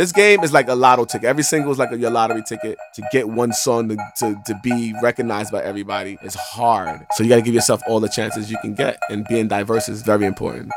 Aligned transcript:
This 0.00 0.12
game 0.12 0.42
is 0.42 0.50
like 0.50 0.68
a 0.68 0.74
lotto 0.74 1.04
ticket. 1.04 1.26
Every 1.26 1.42
single 1.42 1.70
is 1.72 1.78
like 1.78 1.92
a, 1.92 1.98
your 1.98 2.10
lottery 2.10 2.42
ticket. 2.42 2.78
To 2.94 3.02
get 3.12 3.28
one 3.28 3.52
song 3.52 3.90
to, 3.90 3.96
to, 4.20 4.42
to 4.46 4.58
be 4.62 4.94
recognized 5.02 5.52
by 5.52 5.62
everybody 5.62 6.16
It's 6.22 6.34
hard. 6.36 7.06
So 7.12 7.22
you 7.22 7.28
got 7.28 7.36
to 7.36 7.42
give 7.42 7.52
yourself 7.52 7.82
all 7.86 8.00
the 8.00 8.08
chances 8.08 8.50
you 8.50 8.56
can 8.62 8.72
get. 8.72 8.98
And 9.10 9.26
being 9.28 9.46
diverse 9.46 9.90
is 9.90 10.00
very 10.00 10.24
important. 10.24 10.72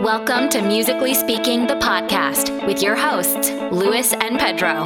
Welcome 0.00 0.48
to 0.50 0.62
Musically 0.62 1.12
Speaking, 1.12 1.66
the 1.66 1.74
podcast 1.74 2.64
with 2.68 2.80
your 2.80 2.94
hosts, 2.94 3.50
Luis 3.72 4.12
and 4.12 4.38
Pedro, 4.38 4.84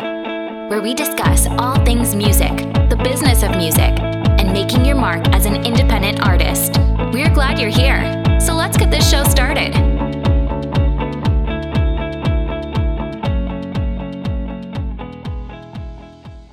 where 0.71 0.81
we 0.81 0.95
discuss 0.95 1.47
all 1.59 1.77
things 1.85 2.15
music, 2.15 2.57
the 2.89 2.99
business 3.05 3.43
of 3.43 3.59
music, 3.59 3.93
and 4.01 4.55
making 4.55 4.87
your 4.87 4.97
mark 4.97 5.23
as 5.35 5.45
an 5.45 5.67
independent 5.67 6.27
artist. 6.27 6.79
We're 7.13 7.29
glad 7.29 7.59
you're 7.59 7.69
here. 7.69 8.41
So 8.41 8.55
let's 8.55 8.79
get 8.79 8.91
this 8.91 9.11
show 9.11 9.25
started. 9.25 9.98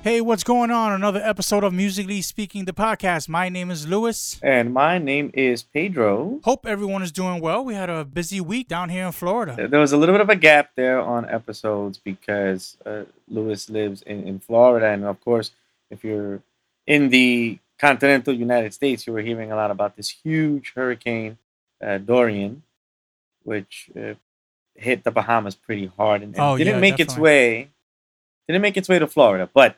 Hey, 0.06 0.20
what's 0.20 0.44
going 0.44 0.70
on? 0.70 0.92
Another 0.92 1.20
episode 1.20 1.64
of 1.64 1.74
Musically 1.74 2.22
Speaking, 2.22 2.64
the 2.64 2.72
podcast. 2.72 3.28
My 3.28 3.48
name 3.48 3.72
is 3.72 3.88
Lewis. 3.88 4.38
And 4.40 4.72
my 4.72 4.98
name 4.98 5.32
is 5.34 5.64
Pedro. 5.64 6.38
Hope 6.44 6.64
everyone 6.64 7.02
is 7.02 7.10
doing 7.10 7.40
well. 7.40 7.64
We 7.64 7.74
had 7.74 7.90
a 7.90 8.04
busy 8.04 8.40
week 8.40 8.68
down 8.68 8.88
here 8.88 9.04
in 9.04 9.10
Florida. 9.10 9.66
There 9.68 9.80
was 9.80 9.92
a 9.92 9.96
little 9.96 10.14
bit 10.14 10.20
of 10.20 10.30
a 10.30 10.36
gap 10.36 10.70
there 10.76 11.00
on 11.00 11.28
episodes 11.28 11.98
because 11.98 12.76
uh, 12.86 13.02
Luis 13.26 13.68
lives 13.68 14.02
in, 14.02 14.28
in 14.28 14.38
Florida. 14.38 14.86
And 14.86 15.04
of 15.04 15.20
course, 15.24 15.50
if 15.90 16.04
you're 16.04 16.40
in 16.86 17.08
the 17.08 17.58
continental 17.76 18.32
United 18.32 18.74
States, 18.74 19.08
you 19.08 19.12
were 19.12 19.22
hearing 19.22 19.50
a 19.50 19.56
lot 19.56 19.72
about 19.72 19.96
this 19.96 20.08
huge 20.08 20.72
hurricane, 20.76 21.36
uh, 21.84 21.98
Dorian, 21.98 22.62
which 23.42 23.90
uh, 24.00 24.14
hit 24.76 25.02
the 25.02 25.10
Bahamas 25.10 25.56
pretty 25.56 25.90
hard 25.96 26.22
and, 26.22 26.32
and 26.32 26.40
Oh, 26.40 26.56
didn't 26.56 26.74
yeah, 26.74 26.80
make 26.80 27.00
its 27.00 27.18
way. 27.18 27.70
Didn't 28.46 28.62
make 28.62 28.76
its 28.76 28.88
way 28.88 29.00
to 29.00 29.08
Florida, 29.08 29.50
but 29.52 29.76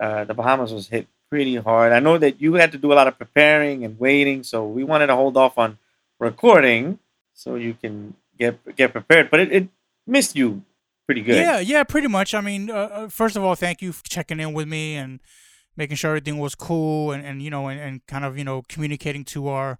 uh, 0.00 0.24
the 0.24 0.34
Bahamas 0.34 0.72
was 0.72 0.88
hit 0.88 1.06
pretty 1.30 1.56
hard. 1.56 1.92
I 1.92 2.00
know 2.00 2.18
that 2.18 2.40
you 2.40 2.54
had 2.54 2.72
to 2.72 2.78
do 2.78 2.92
a 2.92 2.94
lot 2.94 3.08
of 3.08 3.18
preparing 3.18 3.84
and 3.84 3.98
waiting, 3.98 4.42
so 4.42 4.66
we 4.66 4.84
wanted 4.84 5.06
to 5.06 5.16
hold 5.16 5.36
off 5.36 5.58
on 5.58 5.78
recording 6.18 6.98
so 7.34 7.54
you 7.54 7.74
can 7.74 8.14
get 8.38 8.76
get 8.76 8.92
prepared. 8.92 9.30
But 9.30 9.40
it, 9.40 9.52
it 9.52 9.68
missed 10.06 10.36
you 10.36 10.62
pretty 11.06 11.22
good. 11.22 11.36
Yeah, 11.36 11.58
yeah, 11.58 11.84
pretty 11.84 12.08
much. 12.08 12.34
I 12.34 12.40
mean, 12.40 12.70
uh, 12.70 12.74
uh, 12.74 13.08
first 13.08 13.36
of 13.36 13.42
all, 13.42 13.54
thank 13.54 13.82
you 13.82 13.92
for 13.92 14.04
checking 14.04 14.40
in 14.40 14.52
with 14.52 14.68
me 14.68 14.94
and 14.94 15.20
making 15.76 15.96
sure 15.96 16.10
everything 16.10 16.38
was 16.38 16.54
cool 16.54 17.12
and, 17.12 17.24
and 17.24 17.42
you 17.42 17.50
know, 17.50 17.68
and, 17.68 17.80
and 17.80 18.06
kind 18.06 18.24
of, 18.24 18.36
you 18.36 18.44
know, 18.44 18.62
communicating 18.68 19.24
to 19.24 19.48
our 19.48 19.78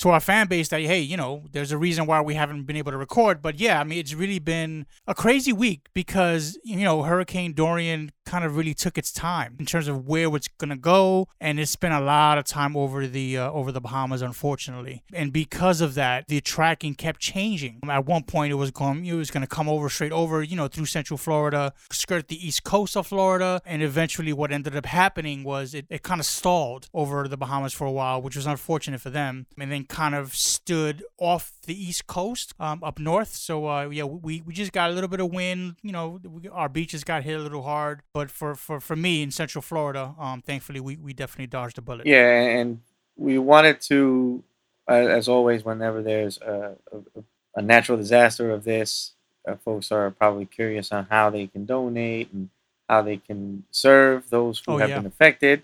to 0.00 0.08
our 0.08 0.20
fan 0.20 0.46
base 0.46 0.68
that 0.68 0.80
hey, 0.80 1.00
you 1.00 1.16
know, 1.16 1.44
there's 1.52 1.72
a 1.72 1.78
reason 1.78 2.06
why 2.06 2.20
we 2.20 2.34
haven't 2.34 2.64
been 2.64 2.76
able 2.76 2.90
to 2.90 2.96
record. 2.96 3.42
But 3.42 3.60
yeah, 3.60 3.80
I 3.80 3.84
mean, 3.84 3.98
it's 3.98 4.14
really 4.14 4.38
been 4.38 4.86
a 5.06 5.14
crazy 5.14 5.52
week 5.52 5.88
because 5.94 6.58
you 6.64 6.80
know 6.80 7.02
Hurricane 7.02 7.52
Dorian 7.52 8.10
kind 8.24 8.44
of 8.44 8.56
really 8.56 8.74
took 8.74 8.96
its 8.96 9.12
time 9.12 9.56
in 9.58 9.66
terms 9.66 9.88
of 9.88 10.06
where 10.06 10.34
it's 10.36 10.48
gonna 10.48 10.76
go, 10.76 11.28
and 11.40 11.60
it 11.60 11.66
spent 11.66 11.92
a 11.92 12.00
lot 12.00 12.38
of 12.38 12.44
time 12.44 12.76
over 12.76 13.06
the 13.06 13.36
uh, 13.36 13.50
over 13.50 13.70
the 13.70 13.80
Bahamas, 13.80 14.22
unfortunately. 14.22 15.02
And 15.12 15.32
because 15.32 15.80
of 15.80 15.94
that, 15.94 16.28
the 16.28 16.40
tracking 16.40 16.94
kept 16.94 17.20
changing. 17.20 17.80
At 17.88 18.06
one 18.06 18.22
point, 18.22 18.52
it 18.52 18.56
was 18.56 18.70
going 18.70 19.04
it 19.04 19.14
was 19.14 19.30
gonna 19.30 19.46
come 19.46 19.68
over 19.68 19.90
straight 19.90 20.12
over, 20.12 20.42
you 20.42 20.56
know, 20.56 20.68
through 20.68 20.86
Central 20.86 21.18
Florida, 21.18 21.74
skirt 21.90 22.28
the 22.28 22.46
east 22.46 22.64
coast 22.64 22.96
of 22.96 23.06
Florida, 23.06 23.60
and 23.66 23.82
eventually, 23.82 24.32
what 24.32 24.50
ended 24.50 24.74
up 24.74 24.86
happening 24.86 25.44
was 25.44 25.74
it, 25.74 25.84
it 25.90 26.02
kind 26.02 26.20
of 26.20 26.26
stalled 26.26 26.88
over 26.94 27.28
the 27.28 27.36
Bahamas 27.36 27.74
for 27.74 27.86
a 27.86 27.92
while, 27.92 28.22
which 28.22 28.36
was 28.36 28.46
unfortunate 28.46 29.00
for 29.02 29.10
them, 29.10 29.46
and 29.58 29.70
then 29.70 29.84
kind 29.90 30.14
of 30.14 30.34
stood 30.34 31.02
off 31.18 31.52
the 31.66 31.74
east 31.86 32.06
coast 32.06 32.54
um, 32.60 32.82
up 32.82 32.98
north. 32.98 33.34
So 33.34 33.68
uh, 33.68 33.88
yeah, 33.90 34.04
we, 34.04 34.40
we 34.46 34.54
just 34.54 34.72
got 34.72 34.90
a 34.90 34.94
little 34.94 35.08
bit 35.08 35.20
of 35.20 35.30
wind. 35.32 35.76
You 35.82 35.92
know, 35.92 36.20
we, 36.24 36.48
our 36.48 36.68
beaches 36.68 37.02
got 37.04 37.24
hit 37.24 37.36
a 37.38 37.42
little 37.42 37.62
hard, 37.64 38.00
but 38.14 38.30
for, 38.30 38.54
for, 38.54 38.80
for 38.80 38.96
me 38.96 39.22
in 39.22 39.30
Central 39.30 39.62
Florida, 39.62 40.14
um, 40.18 40.40
thankfully 40.42 40.80
we, 40.80 40.96
we 40.96 41.12
definitely 41.12 41.48
dodged 41.48 41.76
a 41.78 41.82
bullet. 41.82 42.06
Yeah, 42.06 42.40
and 42.58 42.80
we 43.16 43.38
wanted 43.38 43.80
to, 43.82 44.42
as 44.88 45.28
always, 45.28 45.64
whenever 45.64 46.02
there's 46.02 46.38
a, 46.38 46.76
a, 46.92 47.22
a 47.56 47.62
natural 47.62 47.98
disaster 47.98 48.50
of 48.52 48.64
this, 48.64 49.12
uh, 49.46 49.56
folks 49.56 49.90
are 49.92 50.10
probably 50.10 50.46
curious 50.46 50.92
on 50.92 51.06
how 51.10 51.30
they 51.30 51.46
can 51.48 51.66
donate 51.66 52.32
and 52.32 52.48
how 52.88 53.02
they 53.02 53.16
can 53.18 53.64
serve 53.70 54.30
those 54.30 54.62
who 54.64 54.72
Oh, 54.74 54.78
have 54.78 54.88
yeah. 54.90 54.96
been 54.98 55.06
affected. 55.06 55.62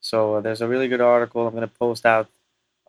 So 0.00 0.36
uh, 0.36 0.40
there's 0.40 0.62
a 0.62 0.68
really 0.68 0.88
good 0.88 1.00
article 1.02 1.46
I'm 1.46 1.52
going 1.54 1.62
to 1.68 1.74
post 1.78 2.06
out 2.06 2.28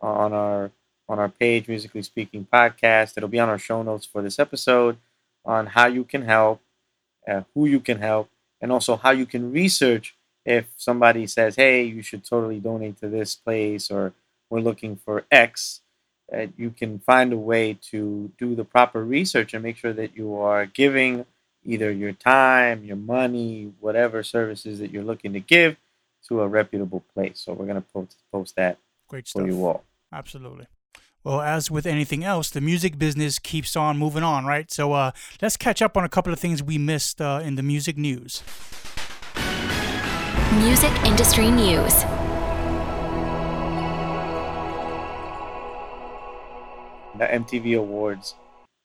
on 0.02 0.32
our 0.32 0.70
on 1.08 1.18
our 1.18 1.28
page, 1.28 1.68
musically 1.68 2.02
speaking 2.02 2.46
podcast. 2.52 3.14
It'll 3.16 3.28
be 3.28 3.40
on 3.40 3.48
our 3.48 3.58
show 3.58 3.82
notes 3.82 4.06
for 4.06 4.22
this 4.22 4.38
episode 4.38 4.96
on 5.44 5.66
how 5.66 5.86
you 5.86 6.04
can 6.04 6.22
help, 6.22 6.60
uh, 7.28 7.42
who 7.54 7.66
you 7.66 7.80
can 7.80 7.98
help, 7.98 8.30
and 8.60 8.72
also 8.72 8.96
how 8.96 9.10
you 9.10 9.26
can 9.26 9.52
research 9.52 10.14
if 10.44 10.72
somebody 10.76 11.26
says, 11.26 11.56
"Hey, 11.56 11.84
you 11.84 12.02
should 12.02 12.24
totally 12.24 12.60
donate 12.60 12.98
to 12.98 13.08
this 13.08 13.34
place," 13.34 13.90
or 13.90 14.12
"We're 14.50 14.60
looking 14.60 14.96
for 14.96 15.24
X," 15.30 15.80
uh, 16.32 16.46
you 16.56 16.70
can 16.70 16.98
find 16.98 17.32
a 17.32 17.36
way 17.36 17.74
to 17.90 18.32
do 18.38 18.54
the 18.54 18.64
proper 18.64 19.04
research 19.04 19.54
and 19.54 19.62
make 19.62 19.76
sure 19.76 19.92
that 19.92 20.16
you 20.16 20.34
are 20.36 20.66
giving 20.66 21.26
either 21.64 21.90
your 21.92 22.12
time, 22.12 22.84
your 22.84 22.96
money, 22.96 23.72
whatever 23.80 24.22
services 24.22 24.78
that 24.80 24.90
you're 24.90 25.04
looking 25.04 25.32
to 25.32 25.40
give 25.40 25.76
to 26.28 26.40
a 26.40 26.48
reputable 26.48 27.04
place. 27.14 27.40
So 27.40 27.52
we're 27.52 27.66
gonna 27.66 27.80
post 27.82 28.16
post 28.32 28.56
that 28.56 28.78
Great 29.08 29.26
for 29.26 29.40
stuff. 29.40 29.46
you 29.46 29.66
all. 29.66 29.84
Absolutely. 30.12 30.66
Well, 31.24 31.40
as 31.40 31.70
with 31.70 31.86
anything 31.86 32.24
else, 32.24 32.50
the 32.50 32.60
music 32.60 32.98
business 32.98 33.38
keeps 33.38 33.76
on 33.76 33.96
moving 33.96 34.24
on, 34.24 34.44
right? 34.44 34.70
So 34.72 34.92
uh, 34.92 35.12
let's 35.40 35.56
catch 35.56 35.80
up 35.80 35.96
on 35.96 36.04
a 36.04 36.08
couple 36.08 36.32
of 36.32 36.40
things 36.40 36.62
we 36.62 36.78
missed 36.78 37.20
uh, 37.20 37.40
in 37.44 37.54
the 37.54 37.62
music 37.62 37.96
news. 37.96 38.42
Music 40.58 40.92
industry 41.04 41.50
news. 41.50 42.04
the 47.22 47.28
MTV 47.28 47.78
Awards 47.78 48.34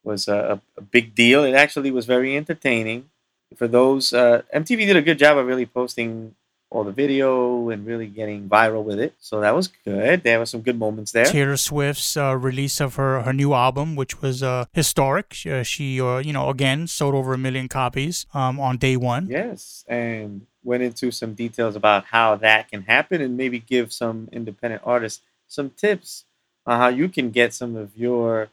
was 0.04 0.28
a, 0.28 0.62
a 0.78 0.82
big 0.82 1.16
deal. 1.16 1.44
It 1.44 1.54
actually 1.54 1.92
was 1.92 2.06
very 2.06 2.38
entertaining. 2.38 3.10
For 3.56 3.68
those, 3.68 4.14
uh, 4.14 4.44
MTV 4.54 4.86
did 4.86 4.96
a 4.96 5.02
good 5.02 5.20
job 5.20 5.38
of 5.38 5.48
really 5.48 5.66
posting 5.66 6.36
all 6.70 6.84
the 6.84 6.92
video 6.92 7.70
and 7.70 7.86
really 7.86 8.08
getting 8.08 8.50
viral 8.50 8.84
with 8.84 9.00
it. 9.00 9.14
So 9.20 9.40
that 9.40 9.56
was 9.56 9.68
good. 9.68 10.24
There 10.24 10.40
were 10.40 10.46
some 10.46 10.62
good 10.62 10.78
moments 10.78 11.12
there. 11.14 11.26
Taylor 11.26 11.56
Swift's 11.56 12.18
uh, 12.18 12.36
release 12.36 12.82
of 12.82 12.96
her, 12.96 13.22
her 13.22 13.34
new 13.34 13.54
album, 13.54 13.96
which 13.96 14.22
was 14.22 14.44
uh, 14.44 14.66
historic. 14.74 15.34
She, 15.34 15.52
uh, 15.52 15.64
she 15.64 16.02
uh, 16.02 16.18
you 16.18 16.34
know, 16.34 16.50
again 16.50 16.88
sold 16.88 17.16
over 17.16 17.34
a 17.34 17.38
million 17.38 17.70
copies 17.70 18.26
um, 18.34 18.60
on 18.60 18.78
day 18.78 18.98
one. 18.98 19.28
Yes, 19.28 19.86
and 19.88 20.46
went 20.64 20.84
into 20.84 21.12
some 21.12 21.34
details 21.34 21.78
about 21.78 22.06
how 22.06 22.36
that 22.36 22.70
can 22.70 22.84
happen 22.84 23.22
and 23.22 23.38
maybe 23.38 23.60
give 23.60 23.94
some 23.94 24.28
independent 24.34 24.82
artists 24.86 25.22
some 25.48 25.70
tips 25.70 26.26
on 26.66 26.78
how 26.78 26.90
you 26.90 27.08
can 27.08 27.32
get 27.32 27.54
some 27.54 27.78
of 27.78 27.96
your 27.96 28.50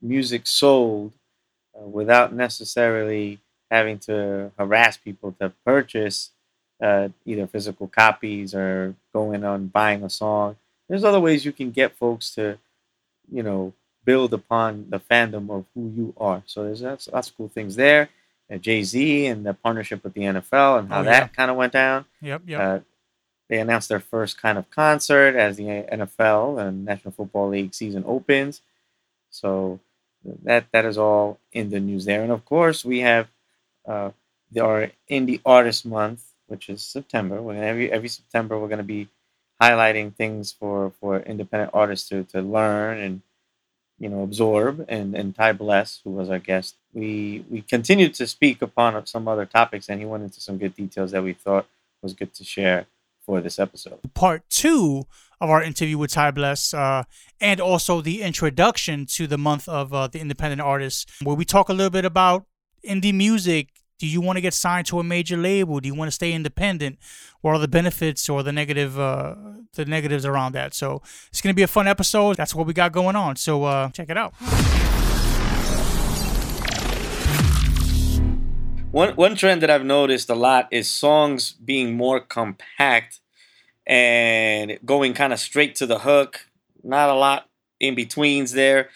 music 0.00 0.46
sold 0.46 1.12
uh, 1.78 1.86
without 1.86 2.32
necessarily 2.32 3.38
having 3.70 3.98
to 3.98 4.50
harass 4.58 4.96
people 4.96 5.32
to 5.38 5.52
purchase 5.64 6.30
uh, 6.80 7.08
either 7.26 7.46
physical 7.46 7.86
copies 7.88 8.54
or 8.54 8.94
going 9.12 9.44
on 9.44 9.66
buying 9.68 10.02
a 10.02 10.10
song. 10.10 10.56
There's 10.88 11.04
other 11.04 11.20
ways 11.20 11.44
you 11.44 11.52
can 11.52 11.70
get 11.70 11.96
folks 11.96 12.34
to, 12.34 12.58
you 13.30 13.42
know, 13.42 13.72
build 14.04 14.32
upon 14.34 14.86
the 14.88 14.98
fandom 14.98 15.50
of 15.50 15.66
who 15.74 15.92
you 15.94 16.14
are. 16.18 16.42
So 16.46 16.64
there's 16.64 16.82
lots, 16.82 17.08
lots 17.08 17.28
of 17.28 17.36
cool 17.36 17.48
things 17.48 17.76
there. 17.76 18.08
Uh, 18.50 18.56
Jay 18.56 18.82
Z 18.82 19.26
and 19.26 19.46
the 19.46 19.54
partnership 19.54 20.02
with 20.02 20.14
the 20.14 20.22
NFL 20.22 20.80
and 20.80 20.88
how 20.88 21.00
Oh, 21.00 21.04
that 21.04 21.32
kind 21.34 21.50
of 21.50 21.56
went 21.56 21.72
down. 21.72 22.06
Yep, 22.20 22.42
yep. 22.46 22.60
Uh, 22.60 22.78
they 23.48 23.58
announced 23.58 23.88
their 23.88 24.00
first 24.00 24.40
kind 24.40 24.58
of 24.58 24.70
concert 24.70 25.36
as 25.36 25.56
the 25.56 25.64
NFL 25.64 26.60
and 26.60 26.84
National 26.84 27.12
Football 27.12 27.50
League 27.50 27.74
season 27.74 28.04
opens. 28.06 28.62
So 29.30 29.80
that 30.44 30.66
that 30.72 30.84
is 30.84 30.98
all 30.98 31.38
in 31.52 31.70
the 31.70 31.80
news 31.80 32.04
there. 32.04 32.22
And 32.22 32.32
of 32.32 32.44
course, 32.44 32.84
we 32.84 33.00
have 33.00 33.28
uh, 33.86 34.10
the, 34.50 34.60
our 34.60 34.90
Indie 35.10 35.40
Artist 35.44 35.86
Month, 35.86 36.24
which 36.50 36.68
is 36.68 36.82
September. 36.82 37.40
We're 37.40 37.54
gonna, 37.54 37.66
every 37.66 37.90
every 37.90 38.08
September 38.08 38.58
we're 38.58 38.68
going 38.68 38.78
to 38.78 38.84
be 38.84 39.08
highlighting 39.60 40.14
things 40.14 40.52
for 40.52 40.92
for 41.00 41.20
independent 41.20 41.70
artists 41.74 42.08
to 42.08 42.24
to 42.24 42.40
learn 42.42 42.98
and 42.98 43.22
you 43.98 44.08
know 44.08 44.22
absorb. 44.22 44.84
And 44.88 45.14
and 45.14 45.34
Ty 45.34 45.52
Bless, 45.52 46.00
who 46.02 46.10
was 46.10 46.28
our 46.28 46.38
guest, 46.38 46.76
we 46.92 47.44
we 47.48 47.62
continued 47.62 48.14
to 48.14 48.26
speak 48.26 48.62
upon 48.62 49.06
some 49.06 49.28
other 49.28 49.46
topics, 49.46 49.88
and 49.88 50.00
he 50.00 50.06
went 50.06 50.24
into 50.24 50.40
some 50.40 50.58
good 50.58 50.74
details 50.74 51.12
that 51.12 51.22
we 51.22 51.32
thought 51.32 51.66
was 52.02 52.14
good 52.14 52.32
to 52.34 52.44
share 52.44 52.86
for 53.24 53.40
this 53.40 53.58
episode. 53.58 54.00
part 54.14 54.42
two 54.48 55.04
of 55.40 55.48
our 55.48 55.62
interview 55.62 55.96
with 55.96 56.10
Ty 56.12 56.32
Bless, 56.32 56.74
uh, 56.74 57.04
and 57.40 57.60
also 57.60 58.00
the 58.00 58.22
introduction 58.22 59.06
to 59.06 59.26
the 59.26 59.38
month 59.38 59.68
of 59.68 59.92
uh, 59.92 60.06
the 60.08 60.20
independent 60.20 60.60
artists, 60.60 61.06
where 61.22 61.36
we 61.36 61.44
talk 61.44 61.68
a 61.68 61.72
little 61.72 61.90
bit 61.90 62.04
about 62.04 62.46
indie 62.86 63.14
music. 63.14 63.68
Do 64.00 64.06
you 64.06 64.22
want 64.22 64.38
to 64.38 64.40
get 64.40 64.54
signed 64.54 64.86
to 64.86 64.98
a 64.98 65.04
major 65.04 65.36
label? 65.36 65.78
Do 65.78 65.86
you 65.86 65.94
want 65.94 66.08
to 66.08 66.12
stay 66.12 66.32
independent? 66.32 66.98
What 67.42 67.50
are 67.54 67.58
the 67.58 67.68
benefits 67.68 68.30
or 68.30 68.42
the 68.42 68.50
negative, 68.50 68.98
uh, 68.98 69.34
the 69.74 69.84
negatives 69.84 70.24
around 70.24 70.52
that? 70.52 70.72
So 70.72 71.02
it's 71.28 71.42
gonna 71.42 71.52
be 71.52 71.62
a 71.62 71.68
fun 71.68 71.86
episode. 71.86 72.38
That's 72.38 72.54
what 72.54 72.66
we 72.66 72.72
got 72.72 72.92
going 72.92 73.14
on. 73.14 73.36
So 73.36 73.64
uh, 73.64 73.90
check 73.90 74.08
it 74.08 74.16
out. 74.16 74.32
One 78.90 79.14
one 79.16 79.36
trend 79.36 79.60
that 79.60 79.68
I've 79.68 79.84
noticed 79.84 80.30
a 80.30 80.34
lot 80.34 80.68
is 80.70 80.88
songs 80.88 81.52
being 81.52 81.94
more 81.94 82.20
compact 82.20 83.20
and 83.86 84.78
going 84.82 85.12
kind 85.12 85.34
of 85.34 85.38
straight 85.40 85.74
to 85.74 85.84
the 85.84 85.98
hook. 85.98 86.46
Not 86.82 87.10
a 87.10 87.14
lot 87.14 87.50
in 87.78 87.94
betweens 87.94 88.52
there. 88.52 88.88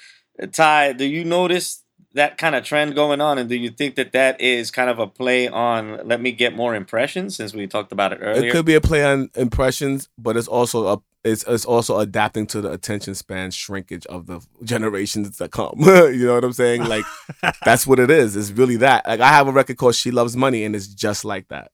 Ty, 0.51 0.95
do 0.95 1.05
you 1.05 1.27
notice 1.27 1.84
that 2.15 2.39
kind 2.39 2.55
of 2.55 2.65
trend 2.65 2.95
going 2.95 3.21
on, 3.21 3.39
and 3.39 3.49
do 3.49 3.57
you 3.57 3.71
think 3.71 3.97
that 3.97 4.13
that 4.13 4.41
is 4.41 4.71
kind 4.71 4.89
of 4.89 4.99
a 4.99 5.07
play 5.07 5.49
on 5.49 6.01
let 6.07 6.21
me 6.21 6.33
get 6.33 6.55
more 6.55 6.75
impressions 6.75 7.37
since 7.37 7.53
we 7.53 7.67
talked 7.67 7.93
about 7.93 8.13
it 8.13 8.21
earlier? 8.23 8.49
It 8.49 8.53
could 8.53 8.65
be 8.65 8.75
a 8.75 8.81
play 8.81 9.05
on 9.05 9.31
impressions, 9.35 10.09
but 10.17 10.37
it's 10.37 10.49
also 10.49 10.87
a 10.89 11.03
it's, 11.25 11.43
it's 11.49 11.65
also 11.65 11.99
adapting 11.99 12.47
to 12.49 12.61
the 12.61 12.71
attention 12.71 13.15
span 13.15 13.51
shrinkage 13.51 14.05
of 14.07 14.27
the 14.27 14.41
generations 14.63 15.39
that 15.39 15.51
come. 15.51 15.77
you 15.81 16.27
know 16.27 16.35
what 16.35 16.45
I'm 16.45 16.53
saying? 16.53 16.85
Like 16.85 17.05
that's 17.65 17.87
what 17.87 17.99
it 17.99 18.11
is. 18.11 18.37
It's 18.37 18.51
really 18.51 18.77
that. 18.77 19.07
Like 19.07 19.21
I 19.21 19.29
have 19.29 19.49
a 19.49 19.53
record 19.53 19.79
called 19.79 19.95
She 19.95 20.11
Loves 20.11 20.37
Money, 20.37 20.65
and 20.65 20.77
it's 20.77 20.89
just 20.89 21.25
like 21.25 21.49
that. 21.49 21.71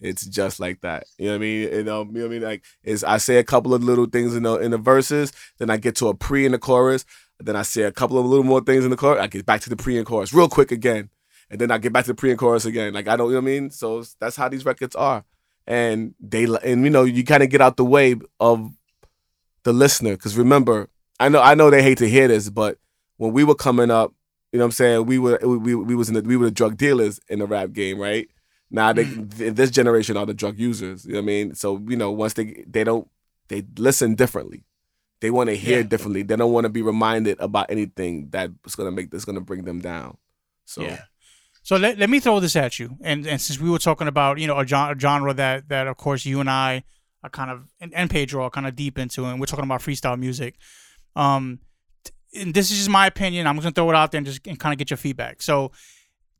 It's 0.00 0.26
just 0.26 0.58
like 0.58 0.80
that. 0.80 1.04
You 1.16 1.26
know 1.26 1.32
what 1.32 1.36
I 1.36 1.38
mean? 1.38 1.68
And, 1.72 1.88
um, 1.88 2.08
you 2.08 2.14
know 2.14 2.20
what 2.22 2.26
I 2.26 2.28
mean? 2.28 2.42
Like 2.42 2.64
is 2.82 3.04
I 3.04 3.18
say 3.18 3.36
a 3.36 3.44
couple 3.44 3.72
of 3.72 3.84
little 3.84 4.06
things 4.06 4.34
in 4.34 4.42
the 4.42 4.56
in 4.56 4.72
the 4.72 4.78
verses, 4.78 5.32
then 5.58 5.70
I 5.70 5.76
get 5.76 5.96
to 5.96 6.08
a 6.08 6.14
pre 6.14 6.44
in 6.44 6.52
the 6.52 6.58
chorus, 6.58 7.04
then 7.46 7.56
I 7.56 7.62
say 7.62 7.82
a 7.82 7.92
couple 7.92 8.18
of 8.18 8.26
little 8.26 8.44
more 8.44 8.60
things 8.60 8.84
in 8.84 8.90
the 8.90 8.96
chorus. 8.96 9.20
I 9.20 9.26
get 9.26 9.46
back 9.46 9.60
to 9.62 9.70
the 9.70 9.76
pre 9.76 9.96
and 9.96 10.06
chorus 10.06 10.32
real 10.32 10.48
quick 10.48 10.72
again, 10.72 11.10
and 11.50 11.60
then 11.60 11.70
I 11.70 11.78
get 11.78 11.92
back 11.92 12.04
to 12.04 12.12
the 12.12 12.14
pre 12.14 12.30
and 12.30 12.38
chorus 12.38 12.64
again. 12.64 12.92
Like 12.92 13.08
I 13.08 13.16
don't, 13.16 13.28
you 13.28 13.34
know 13.34 13.40
what 13.40 13.50
I 13.50 13.52
mean? 13.52 13.70
So 13.70 14.04
that's 14.20 14.36
how 14.36 14.48
these 14.48 14.64
records 14.64 14.94
are, 14.96 15.24
and 15.66 16.14
they 16.20 16.44
and 16.44 16.84
you 16.84 16.90
know 16.90 17.04
you 17.04 17.24
kind 17.24 17.42
of 17.42 17.50
get 17.50 17.60
out 17.60 17.76
the 17.76 17.84
way 17.84 18.16
of 18.40 18.72
the 19.64 19.72
listener 19.72 20.12
because 20.12 20.36
remember, 20.36 20.88
I 21.20 21.28
know 21.28 21.40
I 21.40 21.54
know 21.54 21.70
they 21.70 21.82
hate 21.82 21.98
to 21.98 22.08
hear 22.08 22.28
this, 22.28 22.50
but 22.50 22.78
when 23.16 23.32
we 23.32 23.44
were 23.44 23.54
coming 23.54 23.90
up, 23.90 24.12
you 24.52 24.58
know 24.58 24.64
what 24.64 24.68
I'm 24.68 24.72
saying? 24.72 25.06
We 25.06 25.18
were 25.18 25.38
we, 25.42 25.56
we, 25.56 25.74
we 25.74 25.94
was 25.94 26.08
in 26.08 26.14
the, 26.14 26.22
we 26.22 26.36
were 26.36 26.46
the 26.46 26.50
drug 26.50 26.76
dealers 26.76 27.20
in 27.28 27.38
the 27.38 27.46
rap 27.46 27.72
game, 27.72 27.98
right? 27.98 28.28
Now 28.70 28.92
they 28.92 29.04
mm. 29.04 29.54
this 29.54 29.70
generation 29.70 30.16
are 30.16 30.26
the 30.26 30.34
drug 30.34 30.58
users. 30.58 31.04
You 31.04 31.12
know 31.12 31.18
what 31.18 31.24
I 31.24 31.26
mean? 31.26 31.54
So 31.54 31.80
you 31.88 31.96
know 31.96 32.10
once 32.10 32.34
they 32.34 32.64
they 32.66 32.84
don't 32.84 33.08
they 33.48 33.64
listen 33.76 34.14
differently. 34.14 34.64
They 35.22 35.30
want 35.30 35.50
to 35.50 35.56
hear 35.56 35.78
yeah. 35.78 35.86
differently. 35.86 36.24
They 36.24 36.34
don't 36.34 36.52
want 36.52 36.64
to 36.64 36.68
be 36.68 36.82
reminded 36.82 37.38
about 37.38 37.70
anything 37.70 38.28
that's 38.30 38.74
gonna 38.74 38.90
make 38.90 39.12
that's 39.12 39.24
gonna 39.24 39.40
bring 39.40 39.62
them 39.62 39.78
down. 39.78 40.18
So 40.64 40.82
yeah. 40.82 41.02
So 41.62 41.76
let, 41.76 41.96
let 41.96 42.10
me 42.10 42.18
throw 42.18 42.40
this 42.40 42.56
at 42.56 42.80
you. 42.80 42.96
And 43.02 43.24
and 43.24 43.40
since 43.40 43.60
we 43.60 43.70
were 43.70 43.78
talking 43.78 44.08
about 44.08 44.40
you 44.40 44.48
know 44.48 44.58
a, 44.58 44.66
genre, 44.66 44.96
a 44.96 44.98
genre 44.98 45.32
that 45.34 45.68
that 45.68 45.86
of 45.86 45.96
course 45.96 46.26
you 46.26 46.40
and 46.40 46.50
I 46.50 46.82
are 47.22 47.30
kind 47.30 47.52
of 47.52 47.68
and, 47.80 47.94
and 47.94 48.10
Pedro 48.10 48.42
are 48.42 48.50
kind 48.50 48.66
of 48.66 48.74
deep 48.74 48.98
into, 48.98 49.24
and 49.24 49.38
we're 49.38 49.46
talking 49.46 49.64
about 49.64 49.80
freestyle 49.80 50.18
music. 50.18 50.56
Um, 51.14 51.60
and 52.34 52.52
this 52.52 52.72
is 52.72 52.78
just 52.78 52.90
my 52.90 53.06
opinion. 53.06 53.46
I'm 53.46 53.54
just 53.54 53.62
gonna 53.62 53.74
throw 53.74 53.90
it 53.90 53.94
out 53.94 54.10
there 54.10 54.18
and 54.18 54.26
just 54.26 54.44
and 54.48 54.58
kind 54.58 54.74
of 54.74 54.78
get 54.78 54.90
your 54.90 54.96
feedback. 54.96 55.40
So 55.40 55.70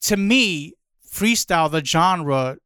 to 0.06 0.16
me, 0.16 0.74
freestyle 1.08 1.70
the 1.70 1.84
genre 1.84 2.56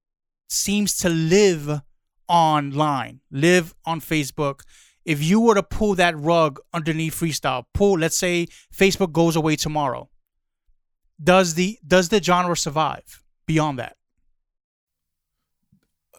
seems 0.49 0.97
to 0.97 1.11
live 1.11 1.83
online, 2.27 3.21
live 3.31 3.75
on 3.85 4.01
Facebook 4.01 4.63
if 5.07 5.23
you 5.23 5.41
were 5.41 5.55
to 5.55 5.63
pull 5.63 5.95
that 5.95 6.19
rug 6.19 6.59
underneath 6.75 7.15
freestyle, 7.15 7.65
pull, 7.73 7.99
let's 7.99 8.17
say 8.17 8.49
Facebook 8.75 9.13
goes 9.13 9.37
away 9.37 9.55
tomorrow, 9.55 10.11
does 11.23 11.55
the 11.55 11.79
does 11.87 12.11
the 12.11 12.23
genre 12.23 12.57
survive 12.57 13.23
beyond 13.47 13.79
that? 13.79 13.97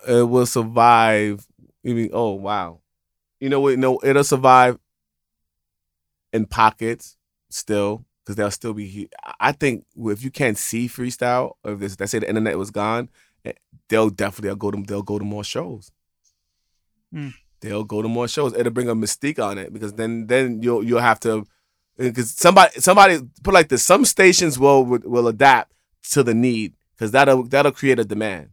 It 0.08 0.28
will 0.28 0.46
survive. 0.46 1.46
You 1.84 1.96
mean, 1.96 2.10
oh 2.14 2.32
wow, 2.32 2.80
you 3.40 3.50
know 3.50 3.60
what? 3.60 3.78
No, 3.78 4.00
it'll 4.04 4.24
survive 4.24 4.80
in 6.32 6.46
pockets 6.46 7.18
still 7.50 8.06
because 8.24 8.38
they'll 8.38 8.52
still 8.52 8.74
be. 8.74 9.10
I 9.40 9.52
think 9.52 9.86
if 9.98 10.24
you 10.24 10.32
can't 10.32 10.58
see 10.58 10.88
freestyle, 10.88 11.56
or 11.64 11.74
if 11.74 11.80
this, 11.80 12.00
let's 12.00 12.14
say 12.14 12.20
the 12.20 12.30
internet 12.30 12.58
was 12.58 12.72
gone, 12.72 13.10
eh, 13.44 13.52
they'll 13.90 14.10
definitely 14.10 14.48
they'll 14.48 14.56
go 14.56 14.72
to 14.72 14.84
they'll 14.88 15.04
go 15.04 15.20
to 15.20 15.26
more 15.26 15.44
shows. 15.44 15.92
Mm 17.14 17.34
they'll 17.62 17.84
go 17.84 18.02
to 18.02 18.08
more 18.08 18.28
shows. 18.28 18.54
It'll 18.54 18.72
bring 18.72 18.90
a 18.90 18.96
mystique 18.96 19.44
on 19.44 19.58
it 19.58 19.74
because 19.74 19.94
then 19.94 20.28
then 20.28 20.62
you'll 20.62 20.84
you'll 20.84 21.02
have 21.02 21.20
to 21.22 21.46
because 21.98 22.32
somebody 22.32 22.80
somebody 22.80 23.20
put 23.44 23.54
like 23.54 23.70
this. 23.70 23.84
Some 23.84 24.06
stations 24.06 24.60
will 24.60 24.86
will 24.86 25.28
adapt 25.28 25.74
to 26.12 26.24
the 26.24 26.34
need 26.34 26.76
because 26.96 27.12
that'll 27.12 27.44
that'll 27.44 27.72
create 27.72 28.00
a 28.00 28.06
demand. 28.06 28.50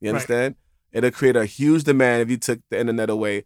You 0.00 0.10
understand? 0.10 0.56
Right. 0.92 0.98
It'll 0.98 1.10
create 1.10 1.36
a 1.36 1.46
huge 1.46 1.84
demand 1.84 2.22
if 2.22 2.30
you 2.30 2.36
took 2.36 2.60
the 2.70 2.78
internet 2.78 3.10
away 3.10 3.44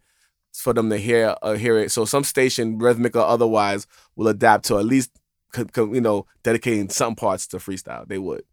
for 0.53 0.73
them 0.73 0.89
to 0.89 0.97
hear 0.97 1.35
uh, 1.41 1.53
hear 1.53 1.77
it. 1.77 1.91
So 1.91 2.05
some 2.05 2.23
station, 2.23 2.77
rhythmic 2.77 3.15
or 3.15 3.25
otherwise, 3.25 3.87
will 4.15 4.27
adapt 4.27 4.65
to 4.65 4.77
at 4.77 4.85
least 4.85 5.11
you 5.57 6.01
know 6.01 6.25
dedicating 6.43 6.89
some 6.89 7.15
parts 7.15 7.47
to 7.47 7.57
freestyle. 7.57 8.07
They 8.07 8.17
would. 8.17 8.43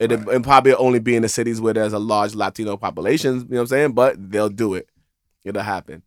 It 0.00 0.10
right. 0.10 0.28
and 0.28 0.42
probably 0.42 0.74
only 0.74 0.98
be 0.98 1.14
in 1.14 1.22
the 1.22 1.28
cities 1.28 1.60
where 1.60 1.72
there's 1.72 1.92
a 1.92 1.98
large 1.98 2.34
Latino 2.34 2.76
population. 2.76 3.34
You 3.34 3.40
know 3.40 3.44
what 3.48 3.60
I'm 3.60 3.66
saying? 3.68 3.92
But 3.92 4.30
they'll 4.30 4.48
do 4.48 4.74
it 4.74 4.88
it'll 5.44 5.62
happen. 5.62 6.02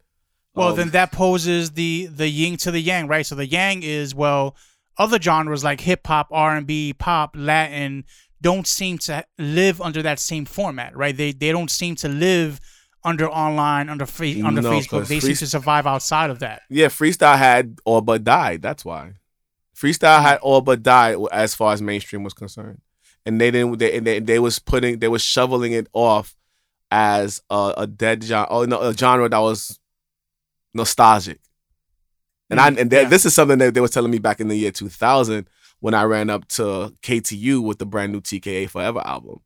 Well, 0.53 0.69
um, 0.69 0.75
then 0.75 0.89
that 0.91 1.11
poses 1.11 1.71
the 1.71 2.07
the 2.07 2.27
yin 2.27 2.57
to 2.57 2.71
the 2.71 2.79
yang, 2.79 3.07
right? 3.07 3.25
So 3.25 3.35
the 3.35 3.45
yang 3.45 3.83
is 3.83 4.15
well, 4.15 4.55
other 4.97 5.21
genres 5.21 5.63
like 5.63 5.81
hip 5.81 6.05
hop, 6.07 6.27
R 6.31 6.55
and 6.55 6.65
B, 6.65 6.93
pop, 6.93 7.35
Latin 7.35 8.05
don't 8.41 8.67
seem 8.67 8.97
to 8.99 9.25
live 9.37 9.81
under 9.81 10.01
that 10.01 10.19
same 10.19 10.45
format, 10.45 10.95
right? 10.95 11.15
They 11.15 11.31
they 11.31 11.51
don't 11.51 11.71
seem 11.71 11.95
to 11.97 12.07
live 12.07 12.59
under 13.03 13.29
online, 13.29 13.89
under 13.89 14.05
fa- 14.05 14.45
under 14.45 14.61
no, 14.61 14.71
Facebook. 14.71 15.07
They 15.07 15.19
free- 15.19 15.35
seem 15.35 15.37
to 15.37 15.47
survive 15.47 15.87
outside 15.87 16.29
of 16.29 16.39
that. 16.39 16.63
Yeah, 16.69 16.87
freestyle 16.87 17.37
had 17.37 17.79
all 17.85 18.01
but 18.01 18.23
died. 18.23 18.61
That's 18.61 18.83
why 18.83 19.13
freestyle 19.75 20.21
had 20.21 20.39
all 20.39 20.61
but 20.61 20.81
died 20.81 21.17
as 21.31 21.55
far 21.55 21.73
as 21.73 21.81
mainstream 21.81 22.23
was 22.23 22.33
concerned, 22.33 22.81
and 23.25 23.39
they 23.39 23.51
didn't. 23.51 23.77
They 23.77 23.99
they, 23.99 24.19
they 24.19 24.39
was 24.39 24.59
putting 24.59 24.99
they 24.99 25.07
was 25.07 25.21
shoveling 25.21 25.73
it 25.73 25.87
off 25.93 26.35
as 26.91 27.41
a, 27.49 27.73
a 27.77 27.87
dead 27.87 28.23
genre, 28.23 28.47
oh 28.49 28.65
no, 28.65 28.81
a 28.81 28.93
genre 28.93 29.29
that 29.29 29.39
was 29.39 29.79
nostalgic. 30.73 31.39
And 32.49 32.59
I 32.59 32.69
mm, 32.69 32.79
and 32.79 32.89
they, 32.89 33.01
yeah. 33.01 33.09
this 33.09 33.25
is 33.25 33.33
something 33.33 33.57
that 33.59 33.73
they 33.73 33.81
were 33.81 33.87
telling 33.87 34.11
me 34.11 34.19
back 34.19 34.39
in 34.39 34.47
the 34.47 34.55
year 34.55 34.71
2000 34.71 35.47
when 35.79 35.93
I 35.93 36.03
ran 36.03 36.29
up 36.29 36.47
to 36.49 36.95
KTU 37.01 37.61
with 37.61 37.77
the 37.77 37.85
brand 37.85 38.13
new 38.13 38.21
TKA 38.21 38.69
Forever 38.69 39.01
album. 39.05 39.41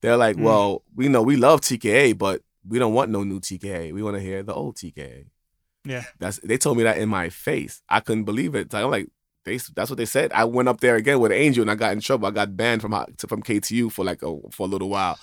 They're 0.00 0.16
like, 0.16 0.36
mm. 0.36 0.42
"Well, 0.42 0.82
we 0.94 1.08
know 1.08 1.22
we 1.22 1.36
love 1.36 1.60
TKA, 1.60 2.18
but 2.18 2.42
we 2.66 2.78
don't 2.78 2.94
want 2.94 3.10
no 3.10 3.22
new 3.22 3.40
TKA. 3.40 3.92
We 3.92 4.02
want 4.02 4.16
to 4.16 4.22
hear 4.22 4.42
the 4.42 4.54
old 4.54 4.76
TKA." 4.76 5.26
Yeah, 5.84 6.04
that's 6.18 6.38
they 6.38 6.58
told 6.58 6.76
me 6.76 6.82
that 6.82 6.98
in 6.98 7.08
my 7.08 7.28
face. 7.28 7.82
I 7.88 8.00
couldn't 8.00 8.24
believe 8.24 8.54
it. 8.54 8.74
I'm 8.74 8.90
like, 8.90 9.08
they, 9.44 9.56
that's 9.74 9.90
what 9.90 9.96
they 9.96 10.04
said. 10.04 10.32
I 10.32 10.44
went 10.44 10.68
up 10.68 10.80
there 10.80 10.96
again 10.96 11.18
with 11.20 11.32
Angel 11.32 11.62
and 11.62 11.70
I 11.70 11.74
got 11.74 11.92
in 11.92 12.00
trouble. 12.00 12.28
I 12.28 12.30
got 12.30 12.56
banned 12.56 12.80
from 12.80 12.92
from 13.18 13.42
KTU 13.42 13.90
for 13.90 14.04
like 14.04 14.22
a 14.22 14.36
for 14.50 14.66
a 14.66 14.70
little 14.70 14.88
while 14.88 15.18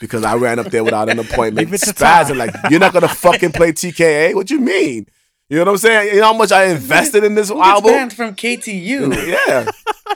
because 0.00 0.24
I 0.24 0.34
ran 0.36 0.58
up 0.58 0.66
there 0.66 0.84
without 0.84 1.08
an 1.08 1.18
appointment, 1.20 1.68
spazzing 1.70 2.36
like, 2.36 2.54
"You're 2.70 2.80
not 2.80 2.92
gonna 2.92 3.08
fucking 3.08 3.52
play 3.52 3.72
TKA? 3.72 4.34
What 4.34 4.50
you 4.50 4.60
mean?" 4.60 5.06
You 5.48 5.58
know 5.58 5.64
what 5.64 5.72
I'm 5.72 5.78
saying? 5.78 6.14
You 6.14 6.20
know 6.20 6.32
how 6.32 6.38
much 6.38 6.52
I 6.52 6.66
invested 6.66 7.22
in 7.22 7.34
this 7.34 7.48
Who 7.50 7.60
album? 7.60 7.92
Banned 7.92 8.12
from 8.12 8.34
KTU. 8.34 9.14
Yeah, 9.26 9.70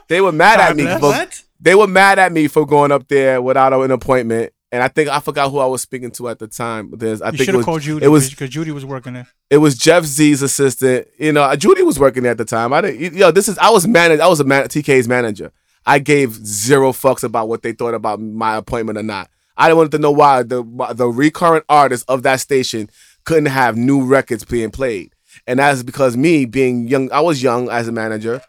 they 0.09 0.21
were 0.21 0.33
mad 0.33 0.61
at 0.61 0.77
me. 0.77 0.87
For, 0.87 1.01
what? 1.01 1.43
They 1.61 1.75
were 1.75 1.87
mad 1.87 2.19
at 2.19 2.33
me 2.33 2.49
for 2.49 2.67
going 2.67 2.93
up 2.93 3.09
there 3.09 3.43
without 3.43 3.73
an 3.73 3.91
appointment. 3.91 4.53
And 4.71 4.83
I 4.83 4.89
think 4.89 5.09
I 5.09 5.21
forgot 5.21 5.51
who 5.51 5.59
I 5.59 5.67
was 5.67 5.81
speaking 5.81 6.11
to 6.13 6.29
at 6.29 6.39
the 6.39 6.47
time. 6.47 6.93
There's, 6.95 7.23
I 7.23 7.31
you 7.31 7.39
think 7.39 7.45
should 7.47 7.55
have 7.55 7.65
called 7.65 7.81
Judy. 7.81 8.05
It 8.05 8.09
was 8.09 8.29
because 8.29 8.51
Judy 8.51 8.71
was 8.71 8.85
working 8.85 9.15
there. 9.15 9.27
It 9.49 9.59
was 9.59 9.79
Jeff 9.79 10.05
Z's 10.05 10.43
assistant. 10.43 11.09
You 11.19 11.33
know, 11.33 11.55
Judy 11.57 11.83
was 11.83 11.99
working 11.99 12.23
there 12.23 12.33
at 12.33 12.39
the 12.39 12.45
time. 12.45 12.75
I 12.75 12.83
didn't. 12.83 13.01
You 13.01 13.11
know, 13.11 13.31
this 13.31 13.49
is 13.49 13.57
I 13.59 13.71
was 13.71 13.87
managed. 13.87 14.21
I 14.21 14.29
was 14.29 14.41
a 14.41 14.45
man, 14.45 14.65
TK's 14.65 15.09
manager. 15.09 15.53
I 15.87 15.99
gave 15.99 16.35
zero 16.35 16.93
fucks 16.93 17.25
about 17.25 17.49
what 17.49 17.63
they 17.63 17.73
thought 17.73 17.95
about 17.95 18.21
my 18.21 18.57
appointment 18.57 18.99
or 18.99 19.03
not. 19.03 19.31
I 19.57 19.69
didn't 19.69 19.79
wanted 19.79 19.93
to 19.93 19.99
know 19.99 20.11
why 20.11 20.43
the 20.43 20.63
the 20.95 21.09
recurrent 21.09 21.65
artists 21.69 22.05
of 22.07 22.23
that 22.25 22.41
station 22.41 22.91
couldn't 23.25 23.47
have 23.47 23.77
new 23.77 24.05
records 24.05 24.45
being 24.45 24.71
played, 24.71 25.15
and 25.47 25.59
that's 25.59 25.83
because 25.83 26.15
me 26.15 26.45
being 26.45 26.89
young, 26.89 27.11
I 27.11 27.21
was 27.21 27.43
young 27.43 27.71
as 27.71 27.89
a 27.89 27.93
manager. 27.93 28.43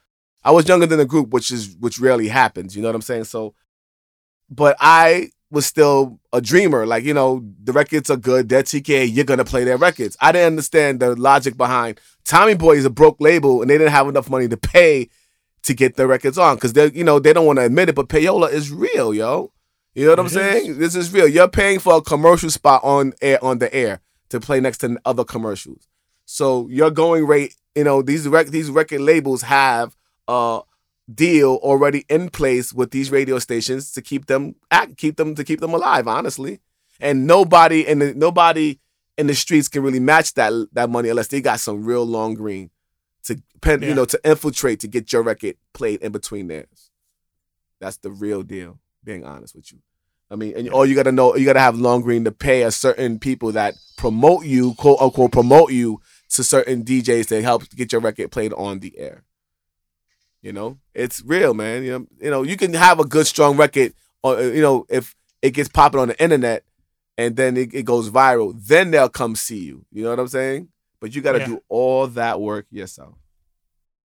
I 0.43 0.51
was 0.51 0.67
younger 0.67 0.85
than 0.85 0.99
the 0.99 1.05
group, 1.05 1.29
which 1.29 1.49
is 1.49 1.77
which 1.79 1.97
rarely 1.99 2.27
happens. 2.27 2.75
You 2.75 2.81
know 2.81 2.89
what 2.89 2.95
I'm 2.95 3.01
saying? 3.01 3.23
So, 3.23 3.55
but 4.49 4.75
I 4.79 5.29
was 5.51 5.65
still 5.65 6.19
a 6.31 6.41
dreamer. 6.41 6.85
Like 6.85 7.03
you 7.03 7.13
know, 7.13 7.43
the 7.63 7.73
records 7.73 8.09
are 8.09 8.17
good. 8.17 8.49
They're 8.49 8.63
TK. 8.63 9.13
You're 9.13 9.25
gonna 9.25 9.45
play 9.45 9.63
their 9.63 9.77
records. 9.77 10.17
I 10.21 10.31
didn't 10.31 10.47
understand 10.47 10.99
the 10.99 11.15
logic 11.15 11.57
behind 11.57 11.99
Tommy 12.23 12.55
Boy 12.55 12.73
is 12.77 12.85
a 12.85 12.89
broke 12.89 13.19
label, 13.19 13.61
and 13.61 13.69
they 13.69 13.77
didn't 13.77 13.91
have 13.91 14.07
enough 14.07 14.29
money 14.29 14.47
to 14.47 14.57
pay 14.57 15.09
to 15.63 15.73
get 15.73 15.95
their 15.95 16.07
records 16.07 16.37
on 16.37 16.55
because 16.55 16.73
they 16.73 16.91
you 16.91 17.03
know 17.03 17.19
they 17.19 17.33
don't 17.33 17.45
want 17.45 17.59
to 17.59 17.65
admit 17.65 17.89
it, 17.89 17.95
but 17.95 18.09
payola 18.09 18.51
is 18.51 18.71
real, 18.71 19.13
yo. 19.13 19.51
You 19.95 20.05
know 20.05 20.11
what 20.11 20.19
it 20.19 20.21
I'm 20.21 20.25
is. 20.27 20.33
saying? 20.33 20.79
This 20.79 20.95
is 20.95 21.11
real. 21.11 21.27
You're 21.27 21.47
paying 21.49 21.79
for 21.79 21.95
a 21.97 22.01
commercial 22.01 22.49
spot 22.49 22.81
on 22.83 23.13
air 23.21 23.43
on 23.43 23.59
the 23.59 23.73
air 23.73 24.01
to 24.29 24.39
play 24.39 24.59
next 24.59 24.77
to 24.79 24.97
other 25.05 25.23
commercials. 25.23 25.87
So 26.25 26.67
your 26.69 26.91
going 26.91 27.25
rate, 27.25 27.55
you 27.75 27.83
know, 27.83 28.01
these 28.01 28.27
rec- 28.27 28.47
these 28.47 28.69
record 28.69 29.01
labels 29.01 29.41
have 29.41 29.95
a 30.27 30.61
deal 31.13 31.55
already 31.61 32.05
in 32.09 32.29
place 32.29 32.73
with 32.73 32.91
these 32.91 33.11
radio 33.11 33.39
stations 33.39 33.91
to 33.93 34.01
keep 34.01 34.27
them 34.27 34.55
act, 34.71 34.97
keep 34.97 35.17
them 35.17 35.35
to 35.35 35.43
keep 35.43 35.59
them 35.59 35.73
alive. 35.73 36.07
Honestly, 36.07 36.59
and 36.99 37.25
nobody 37.25 37.87
in 37.87 37.99
the 37.99 38.13
nobody 38.13 38.79
in 39.17 39.27
the 39.27 39.35
streets 39.35 39.67
can 39.67 39.83
really 39.83 39.99
match 39.99 40.33
that 40.35 40.53
that 40.73 40.89
money 40.89 41.09
unless 41.09 41.27
they 41.27 41.41
got 41.41 41.59
some 41.59 41.83
real 41.83 42.05
long 42.05 42.33
green 42.33 42.69
to 43.23 43.41
pen, 43.61 43.81
yeah. 43.81 43.89
you 43.89 43.95
know, 43.95 44.05
to 44.05 44.19
infiltrate 44.23 44.79
to 44.81 44.87
get 44.87 45.11
your 45.11 45.23
record 45.23 45.55
played 45.73 46.01
in 46.01 46.11
between 46.11 46.47
theirs. 46.47 46.89
That's 47.79 47.97
the 47.97 48.11
real 48.11 48.43
deal 48.43 48.79
being 49.03 49.23
honest 49.23 49.55
with 49.55 49.71
you. 49.71 49.79
I 50.31 50.35
mean, 50.35 50.53
and 50.55 50.69
all 50.69 50.85
you 50.85 50.95
gotta 50.95 51.11
know, 51.11 51.35
you 51.35 51.45
gotta 51.45 51.59
have 51.59 51.77
Long 51.77 52.01
Green 52.01 52.23
to 52.25 52.31
pay 52.31 52.61
a 52.63 52.71
certain 52.71 53.19
people 53.19 53.51
that 53.53 53.75
promote 53.97 54.45
you, 54.45 54.75
quote 54.75 55.01
unquote, 55.01 55.31
promote 55.31 55.71
you 55.71 56.01
to 56.29 56.43
certain 56.43 56.83
DJs 56.83 57.27
to 57.27 57.41
help 57.41 57.67
get 57.69 57.91
your 57.91 58.01
record 58.01 58.31
played 58.31 58.53
on 58.53 58.79
the 58.79 58.97
air. 58.97 59.23
You 60.41 60.53
know, 60.53 60.79
it's 60.93 61.21
real, 61.25 61.53
man. 61.53 61.83
You 61.83 61.91
know, 61.99 62.07
you 62.21 62.29
know, 62.29 62.43
you 62.43 62.55
can 62.55 62.73
have 62.73 62.99
a 62.99 63.05
good, 63.05 63.27
strong 63.27 63.57
record, 63.57 63.93
or 64.23 64.37
uh, 64.37 64.41
you 64.41 64.61
know, 64.61 64.85
if 64.89 65.15
it 65.41 65.51
gets 65.51 65.67
popping 65.69 65.99
on 65.99 66.07
the 66.09 66.21
internet, 66.23 66.63
and 67.17 67.35
then 67.35 67.57
it, 67.57 67.73
it 67.73 67.83
goes 67.83 68.09
viral, 68.09 68.53
then 68.55 68.91
they'll 68.91 69.09
come 69.09 69.35
see 69.35 69.59
you. 69.59 69.85
You 69.91 70.03
know 70.03 70.11
what 70.11 70.19
I'm 70.19 70.27
saying? 70.29 70.69
But 71.01 71.13
you 71.13 71.21
got 71.21 71.33
to 71.33 71.39
Yeah. 71.39 71.45
do 71.47 71.63
all 71.67 72.07
that 72.07 72.39
work 72.39 72.67
yourself. 72.71 73.15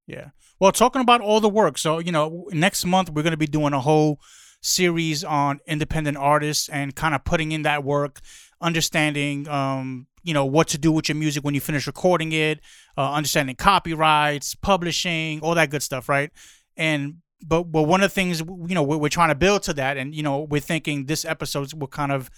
Yeah. 0.07 0.31
Well, 0.61 0.73
talking 0.73 1.00
about 1.03 1.21
all 1.21 1.41
the 1.41 1.49
work. 1.49 1.79
So, 1.79 1.99
you 1.99 2.12
know, 2.12 2.47
next 2.50 2.85
month 2.85 3.11
we're 3.11 3.23
going 3.23 3.31
to 3.33 3.37
be 3.37 3.47
doing 3.47 3.73
a 3.73 3.81
whole 3.81 4.19
series 4.64 5.23
on 5.23 5.61
independent 5.66 6.16
artists 6.16 6.68
and 6.68 6.94
kind 6.94 7.14
of 7.14 7.25
putting 7.25 7.52
in 7.52 7.62
that 7.62 7.85
work, 7.85 8.21
understanding, 8.61 9.47
um, 9.49 10.06
you 10.23 10.33
know, 10.33 10.47
what 10.47 10.68
to 10.68 10.78
do 10.78 10.90
with 10.90 11.09
your 11.09 11.16
music 11.16 11.44
when 11.44 11.54
you 11.54 11.61
finish 11.61 11.87
recording 11.87 12.33
it, 12.33 12.61
uh, 12.97 13.12
understanding 13.12 13.56
copyrights, 13.56 14.54
publishing, 14.54 15.40
all 15.40 15.54
that 15.54 15.71
good 15.71 15.83
stuff, 15.83 16.09
right? 16.09 16.30
And 16.76 17.16
but 17.47 17.64
but 17.64 17.83
one 17.83 18.02
of 18.02 18.11
the 18.11 18.14
things 18.14 18.40
you 18.40 18.75
know 18.75 18.83
we're, 18.83 18.97
we're 18.97 19.09
trying 19.11 19.28
to 19.28 19.35
build 19.35 19.62
to 19.64 19.75
that, 19.75 19.99
and 19.99 20.14
you 20.14 20.23
know 20.23 20.40
we're 20.40 20.61
thinking 20.61 21.06
this 21.06 21.25
episode 21.26 21.75
will 21.75 21.88
kind 21.88 22.11
of 22.11 22.30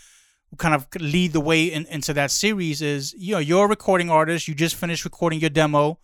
will 0.50 0.59
kind 0.59 0.75
of 0.75 0.87
lead 0.99 1.33
the 1.33 1.40
way 1.40 1.66
in, 1.66 1.87
into 1.87 2.12
that 2.14 2.33
series. 2.33 2.83
Is 2.83 3.14
you 3.16 3.33
know 3.33 3.38
you're 3.38 3.66
a 3.66 3.68
recording 3.68 4.11
artist, 4.11 4.49
you 4.49 4.54
just 4.54 4.75
finished 4.75 5.04
recording 5.04 5.40
your 5.40 5.50
demo. 5.50 6.00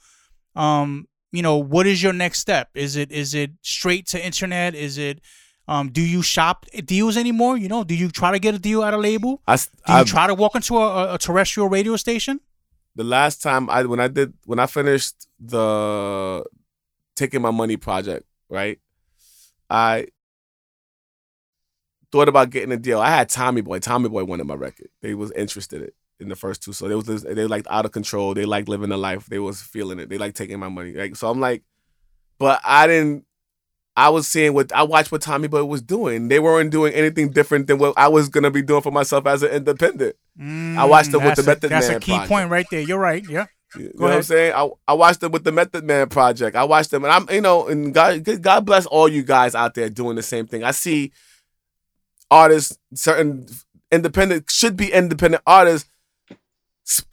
Um, 0.55 1.09
you 1.33 1.43
know 1.43 1.57
what 1.57 1.87
is 1.87 2.03
your 2.03 2.13
next 2.13 2.39
step 2.39 2.69
is 2.75 2.95
it 2.95 3.11
is 3.11 3.35
it 3.35 3.53
straight 3.63 4.07
to 4.07 4.25
internet 4.25 4.75
is 4.75 4.99
it 4.99 5.21
um 5.69 5.89
do 5.91 6.01
you 6.03 6.23
shop 6.23 6.67
deals 6.85 7.17
anymore 7.17 7.57
you 7.57 7.69
know 7.69 7.85
do 7.85 7.95
you 7.95 8.11
try 8.11 8.31
to 8.33 8.39
get 8.39 8.55
a 8.55 8.59
deal 8.59 8.83
at 8.83 8.93
a 8.93 8.97
label 8.99 9.41
I, 9.47 9.57
do 9.57 9.63
you 9.89 9.95
I- 9.95 10.05
try 10.05 10.27
to 10.27 10.35
walk 10.35 10.55
into 10.55 10.77
a, 10.79 11.15
a 11.15 11.19
terrestrial 11.19 11.69
radio 11.69 11.97
station 11.97 12.41
the 12.95 13.05
last 13.05 13.43
time 13.43 13.71
I 13.71 13.85
when 13.85 14.01
I 14.01 14.09
did 14.09 14.35
when 14.45 14.59
I 14.59 14.67
finished 14.67 15.27
the 15.41 16.45
taking 17.17 17.41
my 17.43 17.51
money 17.51 17.77
project, 17.77 18.27
right? 18.49 18.79
I 19.71 20.09
thought 22.11 22.29
about 22.29 22.51
getting 22.51 22.73
a 22.73 22.77
deal. 22.77 23.01
I 23.01 23.09
had 23.11 23.29
Tommy 23.29 23.63
Boy. 23.63 23.79
Tommy 23.79 24.09
Boy 24.09 24.25
wanted 24.25 24.45
my 24.47 24.55
record. 24.55 24.89
They 25.01 25.15
was 25.15 25.33
interested 25.33 25.83
in, 25.83 25.91
in 26.21 26.29
the 26.29 26.37
first 26.37 26.63
two. 26.63 26.73
So 26.73 26.89
they 26.89 26.95
was 26.95 27.23
they 27.23 27.47
liked 27.47 27.67
out 27.71 27.87
of 27.87 27.93
control. 27.93 28.35
They 28.35 28.45
liked 28.45 28.69
living 28.69 28.91
the 28.91 28.99
life. 28.99 29.27
They 29.27 29.39
was 29.39 29.63
feeling 29.63 29.99
it. 29.99 30.09
They 30.11 30.19
liked 30.19 30.37
taking 30.37 30.59
my 30.59 30.69
money. 30.69 30.93
Like 30.93 31.17
so 31.17 31.31
I'm 31.31 31.41
like, 31.41 31.63
but 32.39 32.61
I 32.65 32.87
didn't 32.87 33.25
I 33.97 34.09
was 34.09 34.27
seeing 34.27 34.55
what 34.55 34.73
I 34.73 34.83
watched 34.85 35.13
what 35.13 35.21
Tommy 35.23 35.49
Boy 35.49 35.65
was 35.65 35.83
doing. 35.83 36.29
They 36.29 36.39
weren't 36.41 36.71
doing 36.71 36.95
anything 36.95 37.31
different 37.31 37.67
than 37.67 37.79
what 37.79 37.93
I 37.97 38.09
was 38.09 38.29
gonna 38.31 38.51
be 38.51 38.63
doing 38.63 38.81
for 38.83 38.91
myself 38.91 39.27
as 39.27 39.43
an 39.43 39.51
independent. 39.51 40.17
I 40.41 40.85
watched 40.87 41.11
them 41.13 41.23
with 41.23 41.35
Mm, 41.35 41.37
the 41.37 41.43
a- 41.43 41.45
Method 41.47 41.71
that's 41.71 41.71
Man 41.71 41.81
That's 41.83 41.89
a 41.97 42.01
key 42.01 42.13
project. 42.13 42.29
point 42.29 42.51
right 42.51 42.67
there 42.71 42.81
you're 42.81 42.99
right 42.99 43.23
yeah 43.29 43.47
You 43.77 43.85
know 43.85 43.91
Go 43.99 44.05
what 44.05 44.13
I'm 44.15 44.23
saying? 44.23 44.53
I, 44.55 44.69
I 44.89 44.93
watched 44.95 45.21
them 45.21 45.33
with 45.33 45.45
the 45.45 45.53
Method 45.53 45.85
Man 45.85 46.09
project. 46.09 46.57
I 46.57 46.65
watched 46.65 46.91
them, 46.91 47.05
and 47.05 47.13
I'm 47.13 47.27
you 47.31 47.41
know, 47.43 47.69
and 47.69 47.93
God 47.93 48.25
God 48.41 48.65
bless 48.65 48.87
all 48.87 49.09
you 49.09 49.23
guys 49.23 49.55
out 49.55 49.75
there 49.75 49.91
doing 49.91 50.17
the 50.17 50.23
same 50.23 50.47
thing. 50.47 50.65
I 50.65 50.71
see 50.71 51.13
artists, 52.31 52.79
certain 52.95 53.47
independent 53.91 54.51
should 54.51 54.75
be 54.77 54.91
independent 54.93 55.43
artists, 55.47 55.89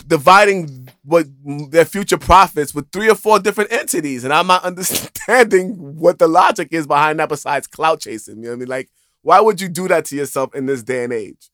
dividing 0.08 0.79
what 1.10 1.26
their 1.72 1.86
future 1.86 2.18
profits 2.18 2.74
with 2.74 2.92
three 2.92 3.10
or 3.10 3.16
four 3.16 3.40
different 3.40 3.72
entities, 3.72 4.24
and 4.24 4.32
I'm 4.32 4.48
not 4.48 4.64
understanding 4.72 5.98
what 5.98 6.20
the 6.20 6.28
logic 6.28 6.70
is 6.72 6.88
behind 6.88 7.20
that. 7.20 7.30
Besides 7.30 7.68
clout 7.68 8.02
chasing, 8.02 8.38
you 8.38 8.44
know 8.44 8.50
what 8.50 8.56
I 8.56 8.60
mean? 8.60 8.68
Like, 8.68 8.90
why 9.22 9.40
would 9.40 9.60
you 9.60 9.68
do 9.68 9.88
that 9.88 10.06
to 10.06 10.16
yourself 10.16 10.56
in 10.56 10.66
this 10.66 10.84
day 10.84 11.04
and 11.04 11.14
age? 11.14 11.50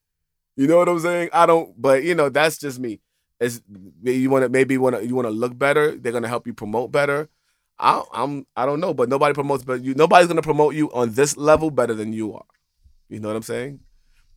You 0.56 0.68
know 0.68 0.78
what 0.78 0.90
I'm 0.90 1.00
saying? 1.00 1.30
I 1.34 1.46
don't, 1.46 1.80
but 1.82 2.04
you 2.04 2.16
know, 2.16 2.30
that's 2.30 2.58
just 2.58 2.80
me. 2.80 3.00
It's 3.40 3.62
you 4.04 4.30
want 4.30 4.44
to 4.44 4.50
maybe 4.50 4.78
want 4.78 4.96
to 4.96 5.06
you 5.06 5.16
want 5.16 5.28
to 5.28 5.34
look 5.34 5.58
better. 5.58 5.96
They're 5.96 6.14
gonna 6.14 6.28
help 6.28 6.48
you 6.48 6.54
promote 6.54 6.92
better. 6.92 7.30
I, 7.78 8.02
I'm 8.14 8.46
I 8.56 8.66
don't 8.66 8.80
know, 8.80 8.94
but 8.94 9.10
nobody 9.10 9.34
promotes 9.34 9.64
but 9.64 9.84
you. 9.84 9.94
Nobody's 9.94 10.28
gonna 10.28 10.42
promote 10.42 10.76
you 10.76 10.92
on 10.94 11.14
this 11.14 11.36
level 11.36 11.72
better 11.72 11.94
than 11.94 12.14
you 12.14 12.34
are. 12.34 12.46
You 13.10 13.20
know 13.20 13.28
what 13.28 13.38
I'm 13.38 13.44
saying? 13.44 13.80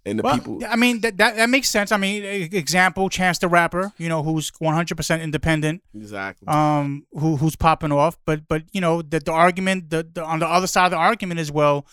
And 0.08 0.18
the 0.18 0.22
well, 0.22 0.34
people, 0.38 0.60
I 0.68 0.76
mean 0.76 1.00
that, 1.02 1.16
that 1.18 1.36
that 1.36 1.50
makes 1.50 1.68
sense 1.68 1.92
I 1.92 1.96
mean 1.96 2.24
example 2.24 3.08
Chance 3.08 3.38
the 3.38 3.48
Rapper 3.48 3.92
you 3.98 4.08
know 4.08 4.22
who's 4.22 4.50
100% 4.50 5.22
independent 5.22 5.82
exactly. 5.94 6.48
um 6.48 7.06
who 7.12 7.36
who's 7.36 7.56
popping 7.56 7.92
off 7.92 8.18
but 8.24 8.48
but 8.48 8.62
you 8.72 8.80
know 8.80 9.02
the, 9.02 9.20
the 9.20 9.32
argument 9.32 9.90
the, 9.90 10.08
the 10.12 10.24
on 10.24 10.38
the 10.38 10.46
other 10.46 10.66
side 10.66 10.86
of 10.86 10.90
the 10.92 10.96
argument 10.96 11.40
as 11.40 11.52
well 11.52 11.86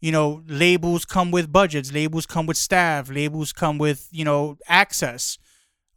you 0.00 0.10
know 0.10 0.42
labels 0.46 1.04
come 1.04 1.30
with 1.30 1.52
budgets 1.52 1.92
labels 1.92 2.26
come 2.26 2.46
with 2.46 2.56
staff 2.56 3.10
labels 3.10 3.52
come 3.52 3.78
with 3.78 4.08
you 4.10 4.24
know 4.24 4.56
access 4.66 5.38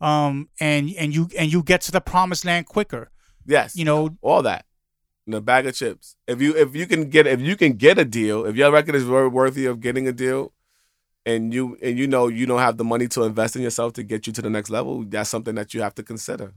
um 0.01 0.49
and 0.59 0.91
and 0.97 1.15
you 1.15 1.29
and 1.37 1.51
you 1.51 1.63
get 1.63 1.81
to 1.81 1.91
the 1.91 2.01
promised 2.01 2.45
land 2.45 2.65
quicker 2.65 3.09
yes, 3.45 3.75
you 3.75 3.85
know 3.85 4.17
all 4.21 4.41
that. 4.43 4.65
In 5.25 5.33
a 5.33 5.41
bag 5.41 5.65
of 5.65 5.75
chips. 5.75 6.15
If 6.27 6.41
you 6.41 6.55
if 6.55 6.75
you 6.75 6.85
can 6.85 7.09
get 7.09 7.27
if 7.27 7.39
you 7.39 7.55
can 7.55 7.73
get 7.73 7.97
a 7.97 8.05
deal, 8.05 8.45
if 8.45 8.55
your 8.55 8.71
record 8.71 8.95
is 8.95 9.05
wor- 9.05 9.29
worthy 9.29 9.65
of 9.65 9.79
getting 9.79 10.07
a 10.07 10.11
deal, 10.11 10.51
and 11.25 11.53
you 11.53 11.77
and 11.81 11.97
you 11.97 12.07
know 12.07 12.27
you 12.27 12.45
don't 12.45 12.59
have 12.59 12.77
the 12.77 12.83
money 12.83 13.07
to 13.09 13.23
invest 13.23 13.55
in 13.55 13.61
yourself 13.61 13.93
to 13.93 14.03
get 14.03 14.27
you 14.27 14.33
to 14.33 14.41
the 14.41 14.49
next 14.49 14.69
level, 14.69 15.03
that's 15.03 15.29
something 15.29 15.55
that 15.55 15.73
you 15.73 15.81
have 15.81 15.95
to 15.95 16.03
consider. 16.03 16.53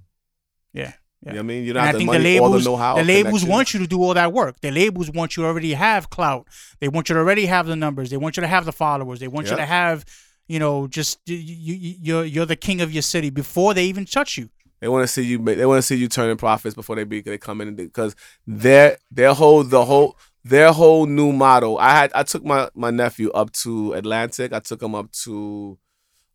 yeah 0.73 0.93
You 1.23 1.33
know 1.33 1.33
what 1.33 1.39
I 1.39 1.43
mean? 1.43 1.65
You 1.65 1.73
don't 1.73 1.81
And 1.81 1.85
I 1.85 1.87
have 1.87 1.95
the 1.95 1.99
think 2.01 2.11
the 2.13 2.19
money, 2.19 2.39
all 2.39 2.51
labels, 2.51 2.65
the 2.65 2.71
know-how. 2.71 2.97
the 2.97 3.05
labels 3.05 3.45
want 3.45 3.75
you 3.75 3.81
to 3.81 3.87
do 3.87 4.03
all 4.03 4.15
that 4.15 4.33
work. 4.33 4.61
The 4.61 4.71
labels 4.71 5.11
want 5.11 5.37
you 5.37 5.43
to 5.43 5.49
already 5.49 5.73
have 5.75 6.11
clout. 6.11 6.47
They 6.81 6.89
want 6.89 7.09
you 7.09 7.15
to 7.15 7.21
already 7.21 7.47
have 7.47 7.67
the 7.67 7.77
numbers. 7.77 8.11
They 8.11 8.17
want 8.17 8.37
you 8.37 8.43
to 8.43 8.47
have 8.49 8.65
the 8.65 8.73
followers. 8.73 9.19
They 9.21 9.29
want 9.29 9.49
you 9.51 9.57
to 9.57 9.67
have, 9.67 10.05
you 10.47 10.59
know, 10.59 10.87
just 10.89 11.19
you, 11.27 11.37
you, 11.37 11.95
you're 12.01 12.25
you're 12.25 12.47
the 12.47 12.57
king 12.57 12.81
of 12.81 12.93
your 12.93 13.03
city 13.03 13.31
before 13.31 13.73
they 13.75 13.85
even 13.87 14.05
touch 14.05 14.37
you. 14.39 14.51
They 14.81 14.89
want 14.89 15.05
to 15.05 15.09
see 15.09 15.23
you. 15.23 15.39
They 15.39 15.65
want 15.67 15.79
to 15.79 15.83
see 15.83 15.97
you 15.97 16.07
turning 16.09 16.37
profits 16.37 16.75
before 16.75 16.97
they 16.97 17.05
be 17.05 17.23
they 17.23 17.39
come 17.39 17.61
in 17.63 17.75
because 17.75 18.15
their 18.47 18.99
their 19.11 19.33
whole 19.33 19.63
the 19.65 19.85
whole 19.85 20.17
their 20.49 20.73
whole 20.73 21.07
new 21.07 21.33
model. 21.33 21.77
I 21.79 21.91
had 21.91 22.13
I 22.15 22.23
took 22.23 22.45
my 22.45 22.71
my 22.75 22.91
nephew 22.91 23.31
up 23.33 23.51
to 23.65 23.95
Atlantic. 23.95 24.53
I 24.53 24.61
took 24.61 24.81
him 24.81 24.95
up 24.95 25.11
to 25.25 25.77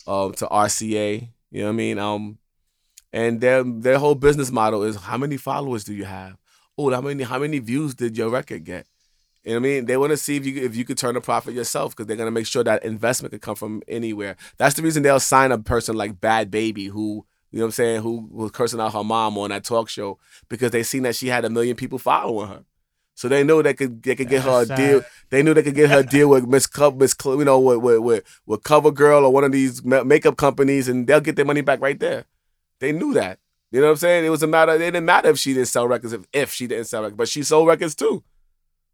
um 0.05 0.33
to 0.33 0.47
RCA. 0.47 1.29
You 1.49 1.59
know 1.61 1.67
what 1.67 1.73
I 1.73 1.75
mean? 1.75 1.97
Um, 1.97 2.37
and 3.13 3.39
their 3.39 3.63
their 3.63 3.99
whole 3.99 4.15
business 4.15 4.51
model 4.51 4.83
is 4.83 4.97
how 4.97 5.17
many 5.17 5.37
followers 5.37 5.85
do 5.85 5.93
you 5.93 6.03
have? 6.03 6.35
Oh, 6.77 6.91
how 6.91 6.99
many 6.99 7.23
how 7.23 7.39
many 7.39 7.59
views 7.59 7.95
did 7.95 8.17
your 8.17 8.29
record 8.29 8.65
get? 8.65 8.85
You 9.45 9.53
know 9.53 9.59
what 9.61 9.67
I 9.67 9.69
mean? 9.69 9.85
They 9.85 9.95
want 9.95 10.11
to 10.11 10.17
see 10.17 10.35
if 10.35 10.45
you 10.45 10.61
if 10.61 10.75
you 10.75 10.83
could 10.83 10.97
turn 10.97 11.15
a 11.15 11.21
profit 11.21 11.53
yourself 11.53 11.95
because 11.95 12.07
they're 12.07 12.17
gonna 12.17 12.31
make 12.31 12.47
sure 12.47 12.65
that 12.65 12.83
investment 12.83 13.31
could 13.31 13.41
come 13.41 13.55
from 13.55 13.81
anywhere. 13.87 14.35
That's 14.57 14.75
the 14.75 14.81
reason 14.81 15.03
they'll 15.03 15.21
sign 15.21 15.53
a 15.53 15.57
person 15.57 15.95
like 15.95 16.19
Bhad 16.19 16.49
Bhabie 16.49 16.89
who 16.89 17.25
you 17.51 17.59
know 17.59 17.65
what 17.65 17.67
I'm 17.67 17.71
saying, 17.71 18.01
who 18.01 18.27
was 18.29 18.51
cursing 18.51 18.79
out 18.81 18.93
her 18.93 19.03
mom 19.05 19.37
on 19.37 19.51
that 19.51 19.63
talk 19.63 19.87
show 19.87 20.19
because 20.49 20.71
they 20.71 20.83
seen 20.83 21.03
that 21.03 21.15
she 21.15 21.27
had 21.27 21.45
a 21.45 21.49
million 21.49 21.75
people 21.77 21.99
following 21.99 22.49
her. 22.49 22.65
So 23.21 23.27
they 23.27 23.43
knew 23.43 23.61
they 23.61 23.75
could 23.75 24.01
they 24.01 24.15
could 24.15 24.29
get 24.29 24.41
her 24.41 24.63
a 24.63 24.65
That's 24.65 24.81
deal. 24.81 25.01
They 25.29 25.43
knew 25.43 25.53
they 25.53 25.61
could 25.61 25.75
get 25.75 25.91
her 25.91 25.99
a 25.99 26.03
deal 26.03 26.27
with 26.27 26.47
Miss 26.47 26.65
Co- 26.65 26.89
Miss 26.89 27.15
Cl- 27.21 27.37
you 27.37 27.45
know 27.45 27.59
with 27.59 27.77
with 27.77 27.99
with, 27.99 28.23
with 28.47 28.63
CoverGirl 28.63 29.21
or 29.21 29.29
one 29.29 29.43
of 29.43 29.51
these 29.51 29.85
ma- 29.85 30.03
makeup 30.03 30.37
companies, 30.37 30.87
and 30.87 31.05
they'll 31.05 31.21
get 31.21 31.35
their 31.35 31.45
money 31.45 31.61
back 31.61 31.81
right 31.81 31.99
there. 31.99 32.25
They 32.79 32.91
knew 32.91 33.13
that. 33.13 33.37
You 33.69 33.79
know 33.79 33.85
what 33.85 33.91
I'm 33.91 33.97
saying? 33.97 34.25
It 34.25 34.29
was 34.29 34.41
a 34.41 34.47
matter. 34.47 34.73
It 34.73 34.79
didn't 34.79 35.05
matter 35.05 35.29
if 35.29 35.37
she 35.37 35.53
didn't 35.53 35.67
sell 35.67 35.87
records, 35.87 36.13
if, 36.13 36.25
if 36.33 36.51
she 36.51 36.65
didn't 36.65 36.85
sell 36.85 37.03
records, 37.03 37.17
but 37.19 37.29
she 37.29 37.43
sold 37.43 37.67
records 37.67 37.93
too. 37.93 38.23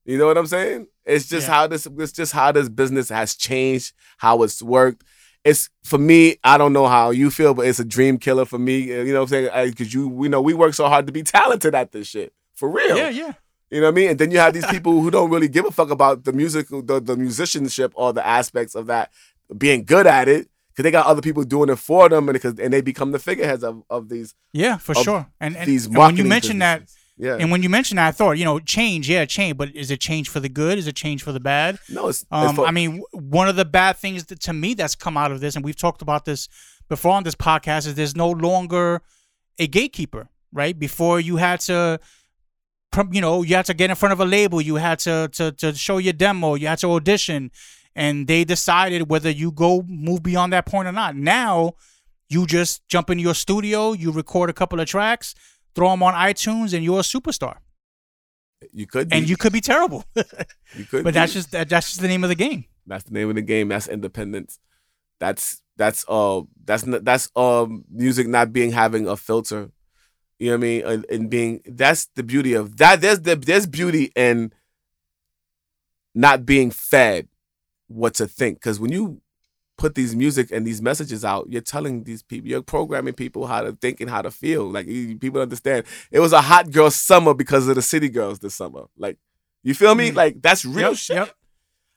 You 0.03 0.17
know 0.17 0.27
what 0.27 0.37
I'm 0.37 0.45
saying? 0.45 0.87
It's 1.05 1.29
just 1.29 1.47
Yeah. 1.47 1.53
how 1.53 1.67
this. 1.67 1.87
It's 1.97 2.11
just 2.11 2.33
how 2.33 2.51
this 2.51 2.67
business 2.67 3.07
has 3.07 3.33
changed, 3.33 3.93
how 4.17 4.43
it's 4.43 4.61
worked. 4.61 5.05
It's 5.45 5.69
for 5.85 5.97
me. 5.97 6.35
I 6.43 6.57
don't 6.57 6.73
know 6.73 6.87
how 6.87 7.11
you 7.11 7.31
feel, 7.31 7.53
but 7.53 7.65
it's 7.65 7.79
a 7.79 7.85
dream 7.85 8.17
killer 8.17 8.43
for 8.43 8.59
me. 8.59 8.79
You 8.79 9.05
know 9.13 9.21
what 9.21 9.31
I'm 9.31 9.49
saying? 9.49 9.69
Because 9.69 9.93
you, 9.93 10.09
we 10.09 10.27
know, 10.27 10.41
we 10.41 10.53
work 10.53 10.73
so 10.73 10.89
hard 10.89 11.07
to 11.07 11.13
be 11.13 11.23
talented 11.23 11.73
at 11.73 11.93
this 11.93 12.07
shit 12.07 12.33
for 12.55 12.69
real. 12.69 12.97
Yeah, 12.97 13.07
yeah. 13.09 13.33
You 13.69 13.81
know 13.81 13.87
what 13.87 13.91
I 13.91 13.95
mean? 13.95 14.09
And 14.11 14.19
then 14.19 14.31
you 14.31 14.39
have 14.39 14.53
these 14.53 14.65
people 14.67 15.01
who 15.01 15.11
don't 15.11 15.29
really 15.29 15.49
give 15.49 15.65
a 15.65 15.71
fuck 15.71 15.89
about 15.89 16.23
the 16.23 16.31
music, 16.31 16.67
the, 16.69 17.01
the 17.03 17.17
musicianship, 17.17 17.91
or 17.95 18.13
the 18.13 18.25
aspects 18.25 18.75
of 18.75 18.87
that 18.87 19.11
being 19.57 19.83
good 19.83 20.07
at 20.07 20.27
it 20.29 20.49
because 20.69 20.83
they 20.83 20.91
got 20.91 21.05
other 21.05 21.21
people 21.21 21.43
doing 21.43 21.69
it 21.69 21.77
for 21.77 22.07
them, 22.07 22.29
and 22.29 22.33
because 22.33 22.57
and 22.59 22.71
they 22.71 22.81
become 22.81 23.11
the 23.11 23.19
figureheads 23.19 23.63
of, 23.63 23.83
of 23.89 24.09
these 24.09 24.35
Yeah, 24.53 24.77
for 24.77 24.93
sure. 24.95 25.27
And, 25.39 25.57
and, 25.57 25.67
these 25.67 25.87
and 25.87 25.97
when 25.97 26.15
you 26.15 26.23
mention 26.23 26.59
that, 26.59 26.83
yeah, 27.17 27.35
and 27.39 27.49
when 27.51 27.63
you 27.63 27.69
mention 27.69 27.95
that, 27.97 28.07
I 28.07 28.11
thought, 28.11 28.33
you 28.37 28.45
know, 28.45 28.59
change, 28.59 29.09
yeah, 29.09 29.25
change, 29.25 29.57
but 29.57 29.75
is 29.75 29.89
it 29.91 29.99
change 29.99 30.29
for 30.29 30.39
the 30.39 30.49
good? 30.49 30.77
Is 30.77 30.87
it 30.87 30.95
change 30.95 31.23
for 31.23 31.31
the 31.31 31.39
bad? 31.39 31.79
no, 31.89 32.07
it's, 32.09 32.21
it's 32.21 32.27
Um, 32.31 32.55
for- 32.55 32.67
I 32.67 32.71
mean, 32.71 33.01
w- 33.01 33.05
one 33.11 33.49
of 33.49 33.55
the 33.55 33.65
bad 33.65 33.97
things 33.97 34.25
that, 34.25 34.39
to 34.41 34.53
me 34.53 34.75
that's 34.75 34.95
come 34.95 35.17
out 35.17 35.31
of 35.31 35.39
this, 35.39 35.55
and 35.55 35.65
we've 35.65 35.75
talked 35.75 36.01
about 36.03 36.25
this 36.25 36.47
before 36.87 37.13
on 37.13 37.23
this 37.23 37.35
podcast, 37.35 37.87
is 37.87 37.95
there's 37.95 38.15
no 38.15 38.29
longer 38.29 39.01
a 39.57 39.65
gatekeeper, 39.67 40.29
right? 40.53 40.77
Before 40.77 41.19
you 41.19 41.37
had 41.37 41.59
to, 41.61 41.99
you 43.11 43.21
know, 43.21 43.43
you 43.43 43.55
had 43.55 43.65
to 43.65 43.73
get 43.73 43.89
in 43.89 43.95
front 43.95 44.13
of 44.13 44.19
a 44.19 44.25
label, 44.25 44.61
you 44.61 44.75
had 44.75 44.99
to 44.99 45.29
to 45.33 45.51
to 45.53 45.73
show 45.73 45.97
your 45.97 46.13
demo, 46.13 46.55
you 46.55 46.67
had 46.67 46.79
to 46.79 46.91
audition, 46.91 47.51
and 47.95 48.27
they 48.27 48.43
decided 48.43 49.09
whether 49.09 49.29
you 49.29 49.51
go 49.51 49.83
move 49.87 50.23
beyond 50.23 50.53
that 50.53 50.65
point 50.65 50.87
or 50.87 50.91
not. 50.91 51.15
Now, 51.15 51.73
you 52.29 52.45
just 52.45 52.87
jump 52.87 53.09
in 53.09 53.19
your 53.19 53.33
studio, 53.33 53.93
you 53.93 54.11
record 54.11 54.49
a 54.49 54.53
couple 54.53 54.79
of 54.79 54.87
tracks, 54.87 55.35
throw 55.75 55.91
them 55.91 56.03
on 56.03 56.13
iTunes, 56.13 56.73
and 56.73 56.83
you're 56.83 56.99
a 56.99 57.03
superstar. 57.03 57.57
you 58.71 58.87
could, 58.87 59.09
be, 59.09 59.15
And 59.15 59.29
you 59.29 59.37
could 59.37 59.53
be 59.53 59.61
terrible, 59.61 60.03
you 60.75 60.85
could, 60.85 61.03
but 61.03 61.13
that's 61.13 61.33
just 61.33 61.51
that, 61.51 61.69
that's 61.69 61.87
just 61.87 62.01
the 62.01 62.07
name 62.07 62.23
of 62.23 62.29
the 62.29 62.35
game. 62.35 62.65
That's 62.85 63.03
the 63.03 63.13
name 63.13 63.29
of 63.29 63.35
the 63.35 63.41
game. 63.41 63.67
That's 63.67 63.87
independence. 63.87 64.59
That's 65.19 65.61
that's 65.77 66.05
uh 66.07 66.41
that's 66.63 66.83
that's 66.83 67.29
um 67.35 67.85
music 67.91 68.27
not 68.27 68.53
being 68.53 68.71
having 68.71 69.07
a 69.07 69.17
filter. 69.17 69.71
You 70.39 70.47
know 70.47 70.53
what 70.53 70.57
I 70.57 70.61
mean? 70.61 70.85
And, 70.85 71.05
and 71.09 71.29
being 71.29 71.61
that's 71.65 72.05
the 72.15 72.23
beauty 72.23 72.53
of 72.53 72.77
that. 72.77 73.01
There's 73.01 73.21
the 73.21 73.35
there's 73.35 73.65
beauty 73.67 74.11
in 74.15 74.51
not 76.13 76.45
being 76.45 76.71
fed 76.71 77.27
what 77.87 78.13
to 78.15 78.27
think. 78.27 78.59
Because 78.59 78.79
when 78.79 78.91
you 78.91 79.21
put 79.77 79.95
these 79.95 80.15
music 80.15 80.51
and 80.51 80.65
these 80.65 80.81
messages 80.81 81.23
out, 81.23 81.47
you're 81.49 81.61
telling 81.61 82.03
these 82.03 82.23
people, 82.23 82.49
you're 82.49 82.61
programming 82.61 83.13
people 83.13 83.47
how 83.47 83.61
to 83.61 83.73
think 83.73 84.01
and 84.01 84.09
how 84.09 84.21
to 84.21 84.31
feel. 84.31 84.69
Like 84.69 84.87
people 84.87 85.41
understand. 85.41 85.85
It 86.11 86.19
was 86.19 86.33
a 86.33 86.41
hot 86.41 86.71
girl 86.71 86.89
summer 86.91 87.33
because 87.33 87.67
of 87.67 87.75
the 87.75 87.81
city 87.81 88.09
girls 88.09 88.39
this 88.39 88.55
summer. 88.55 88.85
Like, 88.97 89.17
you 89.63 89.73
feel 89.73 89.95
me? 89.95 90.11
Mm. 90.11 90.15
Like 90.15 90.41
that's 90.41 90.65
real 90.65 90.89
Yep, 90.89 90.97
shit. 90.97 91.15
yep. 91.17 91.33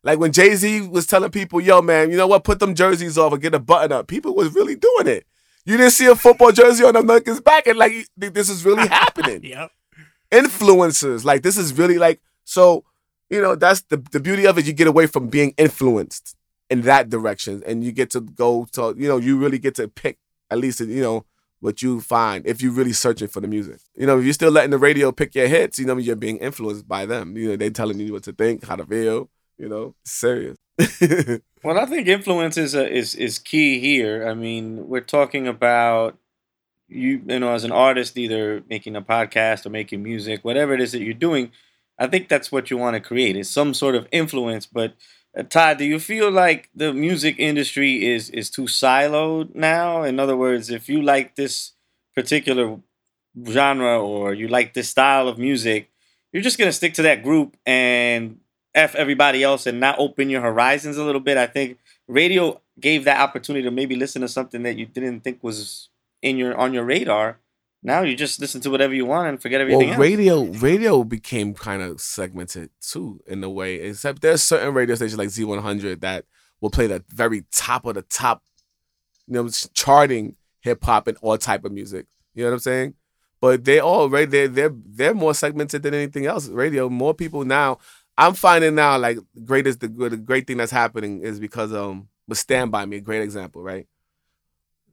Like 0.03 0.19
when 0.19 0.33
Jay 0.33 0.55
Z 0.55 0.89
was 0.89 1.07
telling 1.07 1.31
people, 1.31 1.61
"Yo, 1.61 1.83
man, 1.83 2.11
you 2.11 2.17
know 2.17 2.27
what? 2.27 2.43
Put 2.45 2.59
them 2.59 2.75
jerseys 2.75 3.19
off 3.19 3.33
and 3.35 3.43
get 3.43 3.55
a 3.55 3.59
button 3.59 3.93
up." 3.93 4.07
People 4.07 4.35
was 4.35 4.55
really 4.55 4.75
doing 4.75 5.07
it. 5.07 5.27
You 5.67 5.77
didn't 5.77 5.93
see 5.93 6.07
a 6.07 6.17
football 6.17 6.53
jersey 6.53 6.85
on 6.85 6.95
niggas 6.95 7.43
back, 7.45 7.67
and 7.67 7.79
like 7.79 7.93
this 8.17 8.49
is 8.49 8.65
really 8.65 8.89
happening 9.01 9.45
Yep. 9.45 9.71
influencers. 10.33 11.25
Like 11.25 11.43
this 11.43 11.57
is 11.57 11.77
really 11.77 11.99
like 11.99 12.21
so. 12.45 12.85
You 13.29 13.41
know 13.41 13.55
that's 13.55 13.83
the 13.83 13.97
the 13.99 14.21
beauty 14.21 14.47
of 14.47 14.59
it. 14.59 14.67
You 14.67 14.73
get 14.73 14.89
away 14.89 15.07
from 15.07 15.29
being 15.29 15.55
influenced 15.57 16.35
in 16.69 16.83
that 16.83 17.09
direction, 17.11 17.63
and 17.67 17.85
you 17.85 17.93
get 17.93 18.11
to 18.11 18.21
go 18.21 18.67
to 18.73 18.95
you 18.99 19.07
know 19.09 19.19
you 19.19 19.39
really 19.39 19.59
get 19.59 19.75
to 19.77 19.87
pick 19.89 20.19
at 20.51 20.59
least 20.59 20.81
you 20.81 21.03
know 21.03 21.25
what 21.61 21.83
you 21.83 22.01
find 22.01 22.47
if 22.47 22.63
you're 22.63 22.73
really 22.73 22.93
searching 22.93 23.29
for 23.29 23.41
the 23.41 23.47
music. 23.47 23.79
You 23.95 24.07
know 24.07 24.19
if 24.19 24.25
you're 24.25 24.33
still 24.35 24.51
letting 24.51 24.71
the 24.73 24.79
radio 24.79 25.13
pick 25.13 25.35
your 25.35 25.47
hits, 25.47 25.79
you 25.79 25.87
know 25.87 25.97
you're 25.97 26.17
being 26.17 26.39
influenced 26.39 26.89
by 26.89 27.07
them. 27.07 27.37
You 27.37 27.51
know 27.51 27.57
they 27.57 27.71
telling 27.71 28.01
you 28.01 28.13
what 28.15 28.25
to 28.25 28.33
think, 28.33 28.65
how 28.67 28.77
to 28.77 28.85
feel. 28.87 29.31
You 29.59 29.69
know 29.69 29.95
serious. 30.05 30.57
Well, 31.63 31.79
I 31.79 31.85
think 31.85 32.09
influence 32.09 32.57
is 32.57 32.75
a, 32.75 32.91
is 32.91 33.15
is 33.15 33.39
key 33.39 33.81
here. 33.81 34.27
I 34.27 34.33
mean, 34.33 34.89
we're 34.89 35.01
talking 35.03 35.47
about 35.47 36.17
you, 36.89 37.23
you 37.27 37.39
know, 37.41 37.53
as 37.55 37.65
an 37.65 37.73
artist, 37.73 38.19
either 38.19 38.63
making 38.71 38.97
a 38.97 39.03
podcast 39.03 39.67
or 39.67 39.71
making 39.71 40.03
music, 40.03 40.45
whatever 40.45 40.75
it 40.75 40.81
is 40.81 40.93
that 40.93 41.03
you're 41.03 41.15
doing. 41.15 41.53
I 41.99 42.07
think 42.09 42.29
that's 42.29 42.53
what 42.53 42.71
you 42.71 42.79
want 42.79 42.95
to 42.95 43.01
create 43.01 43.37
is 43.37 43.51
some 43.51 43.75
sort 43.75 43.95
of 43.95 44.09
influence. 44.13 44.67
But 44.67 44.95
uh, 45.37 45.45
Todd, 45.45 45.79
do 45.79 45.85
you 45.85 46.01
feel 46.01 46.31
like 46.31 46.71
the 46.75 46.93
music 46.95 47.37
industry 47.39 48.07
is 48.07 48.31
is 48.31 48.51
too 48.51 48.65
siloed 48.65 49.55
now? 49.55 50.03
In 50.05 50.21
other 50.21 50.37
words, 50.37 50.71
if 50.71 50.89
you 50.89 51.03
like 51.03 51.37
this 51.37 51.73
particular 52.15 52.79
genre 53.49 54.01
or 54.01 54.35
you 54.35 54.49
like 54.49 54.75
this 54.75 54.89
style 54.89 55.29
of 55.29 55.39
music, 55.39 55.91
you're 56.33 56.43
just 56.43 56.59
gonna 56.59 56.73
stick 56.73 56.95
to 56.95 57.03
that 57.03 57.23
group 57.23 57.57
and 57.67 58.39
f 58.75 58.95
everybody 58.95 59.43
else 59.43 59.67
and 59.67 59.81
not 59.81 59.99
open 59.99 60.31
your 60.31 60.41
horizons 60.41 60.97
a 60.97 61.05
little 61.05 61.21
bit. 61.21 61.37
I 61.37 61.47
think 61.47 61.79
radio 62.07 62.61
gave 62.79 63.05
that 63.05 63.21
opportunity 63.21 63.65
to 63.65 63.71
maybe 63.71 63.97
listen 63.97 64.23
to 64.23 64.29
something 64.29 64.63
that 64.63 64.77
you 64.77 64.87
didn't 64.87 65.21
think 65.21 65.43
was 65.43 65.89
in 66.23 66.37
your 66.37 66.57
on 66.57 66.73
your 66.73 66.85
radar. 66.85 67.39
Now 67.83 68.03
you 68.03 68.15
just 68.15 68.41
listen 68.41 68.61
to 68.63 68.71
whatever 68.71 68.95
you 68.95 69.07
want 69.07 69.29
and 69.29 69.41
forget 69.41 69.61
everything 69.61 69.89
well, 69.91 69.91
else. 69.91 69.99
radio 69.99 70.43
radio 70.45 71.05
became 71.05 71.55
kind 71.55 71.83
of 71.83 72.01
segmented 72.01 72.71
too 72.81 73.21
in 73.27 73.43
a 73.43 73.51
way. 73.51 73.77
Except 73.77 74.21
there's 74.21 74.43
certain 74.43 74.75
radio 74.75 74.95
stations 74.95 75.19
like 75.19 75.29
Z100 75.29 76.01
that 76.01 76.27
will 76.61 76.71
play 76.71 76.87
the 76.87 77.03
very 77.09 77.45
top 77.53 77.87
of 77.87 77.95
the 77.95 78.03
top, 78.03 78.43
you 79.27 79.35
know, 79.35 79.49
charting 79.73 80.37
hip 80.61 80.85
hop 80.85 81.07
and 81.07 81.17
all 81.23 81.39
type 81.39 81.65
of 81.65 81.73
music. 81.73 82.07
You 82.35 82.45
know 82.45 82.51
what 82.51 82.55
I'm 82.55 82.61
saying? 82.61 82.95
But 83.41 83.65
they 83.65 83.79
all 83.81 84.11
right 84.11 84.31
they're 84.31 84.49
they're 84.49 84.75
they're 84.75 85.15
more 85.15 85.35
segmented 85.35 85.83
than 85.83 85.95
anything 85.95 86.27
else. 86.27 86.49
Radio, 86.49 86.91
more 86.91 87.15
people 87.15 87.45
now. 87.45 87.79
I'm 88.21 88.35
finding 88.35 88.75
now 88.75 88.99
like 88.99 89.17
greatest 89.47 89.81
the 89.81 89.89
good 89.89 90.13
the 90.13 90.19
great 90.19 90.47
thing 90.47 90.59
that's 90.59 90.71
happening 90.71 91.23
is 91.23 91.41
because 91.41 91.73
um 91.73 92.09
with 92.29 92.37
Stand 92.37 92.71
By 92.71 92.85
Me, 92.85 92.99
a 92.99 93.01
great 93.01 93.23
example, 93.23 93.63
right? 93.63 93.87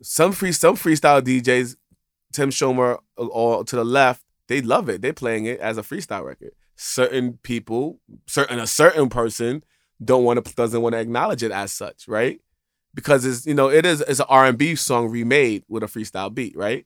Some 0.02 0.32
free 0.32 0.54
some 0.54 0.78
freestyle 0.78 1.22
DJs 1.22 1.76
Tim 2.32 2.52
Schumer 2.52 3.00
or 3.18 3.66
to 3.66 3.76
the 3.76 3.84
left, 3.84 4.24
they 4.48 4.62
love 4.62 4.88
it. 4.88 5.02
They're 5.02 5.12
playing 5.12 5.46
it 5.46 5.60
as 5.60 5.78
a 5.78 5.82
freestyle 5.82 6.24
record. 6.24 6.52
Certain 6.78 7.38
people, 7.44 8.00
certain 8.28 8.60
a 8.60 8.68
certain 8.68 9.10
person 9.10 9.62
don't 10.04 10.24
want 10.24 10.44
to 10.44 10.56
doesn't 10.56 10.82
want 10.82 10.94
to 10.94 11.00
acknowledge 11.00 11.44
it 11.44 11.52
as 11.52 11.74
such, 11.74 12.08
right? 12.08 12.40
Because 12.94 13.26
it's 13.26 13.46
you 13.46 13.54
know 13.54 13.70
it 13.70 13.86
is 13.86 14.00
it's 14.08 14.22
an 14.22 14.28
R 14.30 14.46
and 14.46 14.58
B 14.58 14.76
song 14.76 15.10
remade 15.10 15.66
with 15.68 15.84
a 15.84 15.88
freestyle 15.88 16.34
beat, 16.34 16.56
right? 16.56 16.86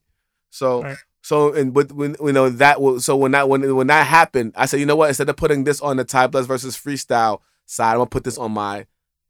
So 0.50 0.82
Right. 0.82 0.98
So 1.22 1.54
and 1.54 1.76
with 1.76 1.92
when 1.92 2.16
you 2.22 2.32
know 2.32 2.50
that 2.50 2.82
will 2.82 3.00
so 3.00 3.16
when 3.16 3.32
that 3.32 3.48
when 3.48 3.76
when 3.76 3.88
that 3.88 4.08
happened, 4.08 4.54
I 4.56 4.66
said 4.66 4.80
you 4.80 4.86
know 4.86 4.96
what 4.96 5.10
instead 5.10 5.30
of 5.30 5.36
putting 5.36 5.64
this 5.64 5.80
on 5.82 5.98
the 5.98 6.04
Ty 6.04 6.28
Bless 6.28 6.46
versus 6.46 6.76
freestyle 6.76 7.40
side, 7.66 7.92
I'm 7.92 7.98
gonna 7.98 8.08
put 8.08 8.24
this 8.24 8.38
on 8.38 8.52
my 8.52 8.88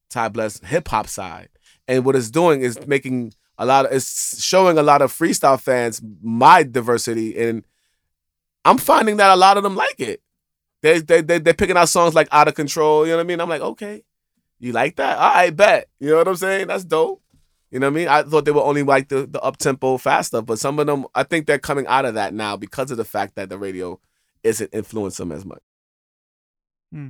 Ty 0.09 0.29
Bless 0.29 0.59
hip 0.61 0.87
hop 0.87 1.07
side. 1.07 1.49
And 1.87 2.05
what 2.05 2.15
it's 2.15 2.31
doing 2.31 2.61
is 2.61 2.79
making 2.87 3.33
a 3.57 3.65
lot 3.65 3.85
of 3.85 3.91
it's 3.91 4.41
showing 4.41 4.77
a 4.77 4.83
lot 4.83 5.01
of 5.01 5.11
freestyle 5.11 5.59
fans 5.59 6.01
my 6.21 6.63
diversity 6.63 7.37
and 7.37 7.65
I'm 8.63 8.77
finding 8.77 9.17
that 9.17 9.31
a 9.31 9.35
lot 9.35 9.57
of 9.57 9.63
them 9.63 9.75
like 9.75 9.99
it. 9.99 10.21
They 10.81 10.99
they 10.99 11.21
they 11.21 11.39
they're 11.39 11.53
picking 11.53 11.77
out 11.77 11.89
songs 11.89 12.15
like 12.15 12.27
Out 12.31 12.47
of 12.47 12.55
Control, 12.55 13.05
you 13.05 13.11
know 13.11 13.17
what 13.17 13.23
I 13.23 13.27
mean? 13.27 13.41
I'm 13.41 13.49
like, 13.49 13.61
okay, 13.61 14.03
you 14.59 14.71
like 14.71 14.95
that? 14.95 15.17
Right, 15.17 15.55
bet. 15.55 15.89
You 15.99 16.11
know 16.11 16.17
what 16.17 16.27
I'm 16.27 16.35
saying? 16.35 16.67
That's 16.67 16.83
dope. 16.83 17.20
You 17.71 17.79
know 17.79 17.87
what 17.87 17.93
I 17.93 17.95
mean? 17.95 18.07
I 18.09 18.23
thought 18.23 18.43
they 18.45 18.51
were 18.51 18.61
only 18.63 18.83
like 18.83 19.07
the 19.07 19.25
the 19.25 19.41
up 19.41 19.57
tempo 19.57 19.97
fast 19.97 20.27
stuff, 20.29 20.45
but 20.45 20.59
some 20.59 20.77
of 20.79 20.87
them 20.87 21.05
I 21.15 21.23
think 21.23 21.47
they're 21.47 21.57
coming 21.57 21.87
out 21.87 22.05
of 22.05 22.15
that 22.15 22.33
now 22.33 22.57
because 22.57 22.91
of 22.91 22.97
the 22.97 23.05
fact 23.05 23.35
that 23.35 23.49
the 23.49 23.57
radio 23.57 23.99
isn't 24.43 24.69
influencing 24.73 25.29
them 25.29 25.37
as 25.37 25.45
much. 25.45 25.61
Hmm. 26.91 27.07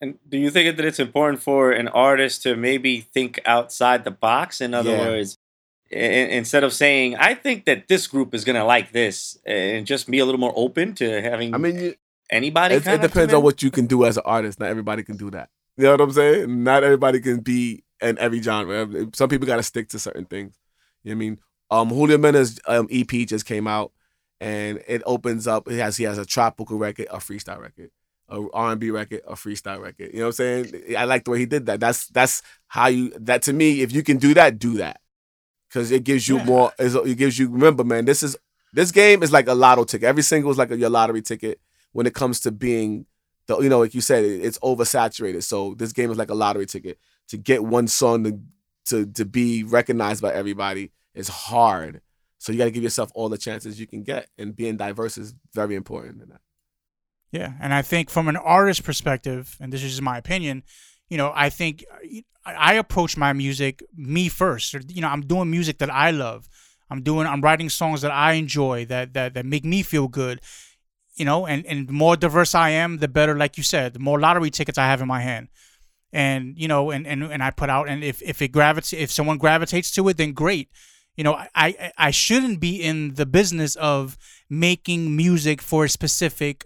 And 0.00 0.18
do 0.26 0.38
you 0.38 0.50
think 0.50 0.74
that 0.76 0.86
it's 0.86 0.98
important 0.98 1.42
for 1.42 1.72
an 1.72 1.88
artist 1.88 2.42
to 2.44 2.56
maybe 2.56 3.00
think 3.02 3.38
outside 3.44 4.04
the 4.04 4.10
box? 4.10 4.62
In 4.62 4.72
other 4.72 4.92
Yeah. 4.92 5.06
words, 5.08 5.36
i- 5.92 5.96
instead 5.96 6.64
of 6.64 6.72
saying, 6.72 7.16
"I 7.16 7.34
think 7.34 7.66
that 7.66 7.88
this 7.88 8.06
group 8.06 8.34
is 8.34 8.44
gonna 8.44 8.64
like 8.64 8.92
this," 8.92 9.36
and 9.44 9.86
just 9.86 10.10
be 10.10 10.18
a 10.18 10.24
little 10.24 10.40
more 10.40 10.54
open 10.56 10.94
to 10.94 11.20
having 11.20 11.54
I 11.54 11.58
mean, 11.58 11.78
you, 11.78 11.94
anybody. 12.30 12.76
it, 12.76 12.78
it 12.78 12.84
kinda 12.84 13.06
depends 13.06 13.34
on 13.34 13.42
what 13.42 13.62
you 13.62 13.70
can 13.70 13.86
do 13.86 14.06
as 14.06 14.16
an 14.16 14.22
artist. 14.24 14.58
Not 14.58 14.70
everybody 14.70 15.02
can 15.02 15.18
do 15.18 15.30
that. 15.32 15.50
You 15.76 15.84
know 15.84 15.90
what 15.92 16.00
I'm 16.00 16.12
saying? 16.12 16.64
Not 16.64 16.82
everybody 16.84 17.20
can 17.20 17.40
be 17.40 17.84
in 18.02 18.18
every 18.18 18.40
genre. 18.42 18.88
Some 19.14 19.28
people 19.28 19.46
got 19.46 19.56
to 19.56 19.62
stick 19.62 19.88
to 19.90 19.98
certain 19.98 20.24
things. 20.24 20.56
You 21.02 21.14
know 21.14 21.18
what 21.18 21.24
I 21.24 21.28
mean? 21.28 21.38
Um, 21.70 21.88
Julio 21.90 22.18
Mendes 22.18 22.58
um, 22.66 22.88
EP 22.90 23.08
just 23.26 23.46
came 23.46 23.66
out, 23.66 23.92
and 24.40 24.82
it 24.88 25.02
opens 25.06 25.46
up. 25.46 25.70
It 25.70 25.78
has 25.78 25.96
he 25.96 26.04
has 26.04 26.18
a 26.18 26.26
tropical 26.26 26.78
record, 26.78 27.06
a 27.10 27.18
freestyle 27.18 27.60
record, 27.60 27.90
a 28.28 28.44
R&B 28.52 28.90
record, 28.90 29.20
a 29.26 29.34
freestyle 29.34 29.80
record. 29.80 30.10
You 30.12 30.20
know 30.20 30.24
what 30.26 30.40
I'm 30.40 30.64
saying? 30.64 30.96
I 30.98 31.04
like 31.04 31.24
the 31.24 31.30
way 31.30 31.38
he 31.38 31.46
did 31.46 31.66
that. 31.66 31.80
That's 31.80 32.08
that's 32.08 32.42
how 32.66 32.88
you. 32.88 33.10
That 33.20 33.42
to 33.42 33.52
me, 33.52 33.82
if 33.82 33.92
you 33.92 34.02
can 34.02 34.16
do 34.18 34.34
that, 34.34 34.58
do 34.58 34.74
that, 34.78 35.00
because 35.68 35.90
it 35.92 36.04
gives 36.04 36.28
you 36.28 36.38
Yeah. 36.38 36.44
more. 36.44 36.72
It 36.78 37.16
gives 37.16 37.38
you. 37.38 37.48
Remember, 37.48 37.84
man, 37.84 38.04
this 38.04 38.22
is 38.22 38.36
this 38.72 38.90
game 38.90 39.22
is 39.22 39.32
like 39.32 39.46
a 39.48 39.54
lotto 39.54 39.84
ticket. 39.84 40.06
Every 40.08 40.22
single 40.22 40.50
is 40.50 40.58
like 40.58 40.70
a, 40.70 40.76
your 40.76 40.90
lottery 40.90 41.22
ticket 41.22 41.60
when 41.92 42.06
it 42.06 42.14
comes 42.14 42.40
to 42.40 42.50
being 42.52 43.06
the 43.46 43.58
you 43.60 43.68
know 43.68 43.78
like 43.80 43.94
you 43.94 44.00
said 44.00 44.24
it- 44.24 44.44
it's 44.44 44.58
oversaturated. 44.58 45.42
So 45.44 45.74
this 45.74 45.92
game 45.92 46.10
is 46.10 46.18
like 46.18 46.30
a 46.30 46.34
lottery 46.34 46.66
ticket. 46.66 46.98
To 47.30 47.36
get 47.36 47.64
one 47.64 47.88
song 47.88 48.24
to 48.24 48.40
to 48.86 49.06
to 49.06 49.24
be 49.24 49.64
recognized 49.64 50.22
by 50.22 50.32
everybody 50.32 50.92
is 51.14 51.28
hard. 51.28 52.00
So 52.38 52.52
you 52.52 52.58
got 52.58 52.64
to 52.64 52.70
give 52.70 52.82
yourself 52.82 53.10
all 53.14 53.28
the 53.28 53.38
chances 53.38 53.78
you 53.78 53.86
can 53.86 54.02
get, 54.02 54.28
and 54.38 54.56
being 54.56 54.76
diverse 54.76 55.18
is 55.18 55.34
very 55.52 55.74
important 55.74 56.22
in 56.22 56.30
that. 56.30 56.40
Yeah, 57.32 57.52
and 57.60 57.72
I 57.72 57.82
think 57.82 58.10
from 58.10 58.28
an 58.28 58.36
artist 58.36 58.82
perspective, 58.82 59.56
and 59.60 59.72
this 59.72 59.82
is 59.82 59.90
just 59.90 60.02
my 60.02 60.18
opinion, 60.18 60.64
you 61.08 61.16
know, 61.16 61.32
I 61.34 61.50
think 61.50 61.84
I 62.44 62.74
approach 62.74 63.16
my 63.16 63.32
music 63.32 63.84
me 63.94 64.28
first. 64.28 64.74
You 64.90 65.02
know, 65.02 65.08
I'm 65.08 65.22
doing 65.22 65.50
music 65.50 65.78
that 65.78 65.90
I 65.90 66.10
love. 66.10 66.48
I'm 66.88 67.02
doing 67.02 67.26
I'm 67.26 67.40
writing 67.40 67.68
songs 67.68 68.00
that 68.02 68.10
I 68.10 68.32
enjoy 68.32 68.86
that 68.86 69.14
that 69.14 69.34
that 69.34 69.46
make 69.46 69.64
me 69.64 69.82
feel 69.82 70.08
good. 70.08 70.40
You 71.14 71.24
know, 71.24 71.46
and 71.46 71.64
and 71.66 71.88
the 71.88 71.92
more 71.92 72.16
diverse 72.16 72.54
I 72.54 72.70
am, 72.70 72.98
the 72.98 73.08
better. 73.08 73.36
Like 73.36 73.56
you 73.56 73.62
said, 73.62 73.92
the 73.92 74.00
more 74.00 74.18
lottery 74.18 74.50
tickets 74.50 74.78
I 74.78 74.86
have 74.86 75.02
in 75.02 75.08
my 75.08 75.20
hand. 75.20 75.48
And 76.12 76.58
you 76.58 76.68
know, 76.68 76.90
and 76.90 77.06
and, 77.06 77.22
and 77.22 77.42
I 77.42 77.50
put 77.50 77.70
out, 77.70 77.88
and 77.88 78.02
if 78.02 78.20
if 78.22 78.42
it 78.42 78.48
gravitates, 78.48 78.92
if 78.92 79.10
someone 79.10 79.38
gravitates 79.38 79.90
to 79.92 80.08
it, 80.08 80.16
then 80.16 80.32
great. 80.32 80.68
You 81.16 81.24
know, 81.24 81.38
I, 81.54 81.92
I 81.98 82.12
shouldn't 82.12 82.60
be 82.60 82.82
in 82.82 83.14
the 83.14 83.26
business 83.26 83.76
of 83.76 84.16
making 84.48 85.16
music 85.16 85.60
for 85.60 85.84
a 85.84 85.88
specific 85.88 86.64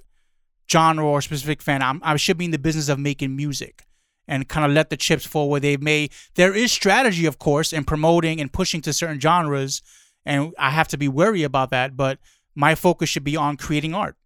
genre 0.70 1.04
or 1.04 1.20
specific 1.20 1.61
fan. 1.61 1.83
I'm, 1.83 2.00
I 2.04 2.16
should 2.16 2.38
be 2.38 2.44
in 2.44 2.50
the 2.50 2.59
business 2.59 2.88
of 2.88 2.98
making 2.98 3.35
music 3.35 3.87
and 4.26 4.48
kind 4.48 4.64
of 4.64 4.72
let 4.72 4.90
the 4.90 4.96
chips 4.96 5.26
fall 5.26 5.50
where 5.50 5.61
they 5.61 5.76
may. 5.76 6.09
There 6.35 6.54
is 6.54 6.72
strategy, 6.72 7.26
of 7.26 7.38
course, 7.38 7.72
in 7.72 7.85
promoting 7.85 8.40
and 8.40 8.52
pushing 8.52 8.80
to 8.83 8.92
certain 8.92 9.20
genres, 9.20 9.83
and 10.24 10.54
I 10.59 10.70
have 10.70 10.88
to 10.88 10.96
be 10.96 11.09
wary 11.09 11.42
about 11.42 11.70
that. 11.70 11.96
But 11.96 12.18
my 12.54 12.74
focus 12.74 13.09
should 13.09 13.24
be 13.24 13.37
on 13.37 13.57
creating 13.57 13.94
art. 13.94 14.16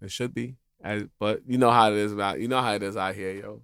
It 0.00 0.10
should 0.10 0.34
be, 0.34 0.56
I, 0.82 1.08
but 1.18 1.42
you 1.46 1.58
know 1.58 1.70
how 1.70 1.90
it 1.90 1.98
is 1.98 2.12
about 2.12 2.40
you 2.40 2.48
know 2.48 2.60
how 2.60 2.74
it 2.74 2.82
is 2.82 2.96
out 2.96 3.14
here, 3.14 3.32
yo. 3.32 3.62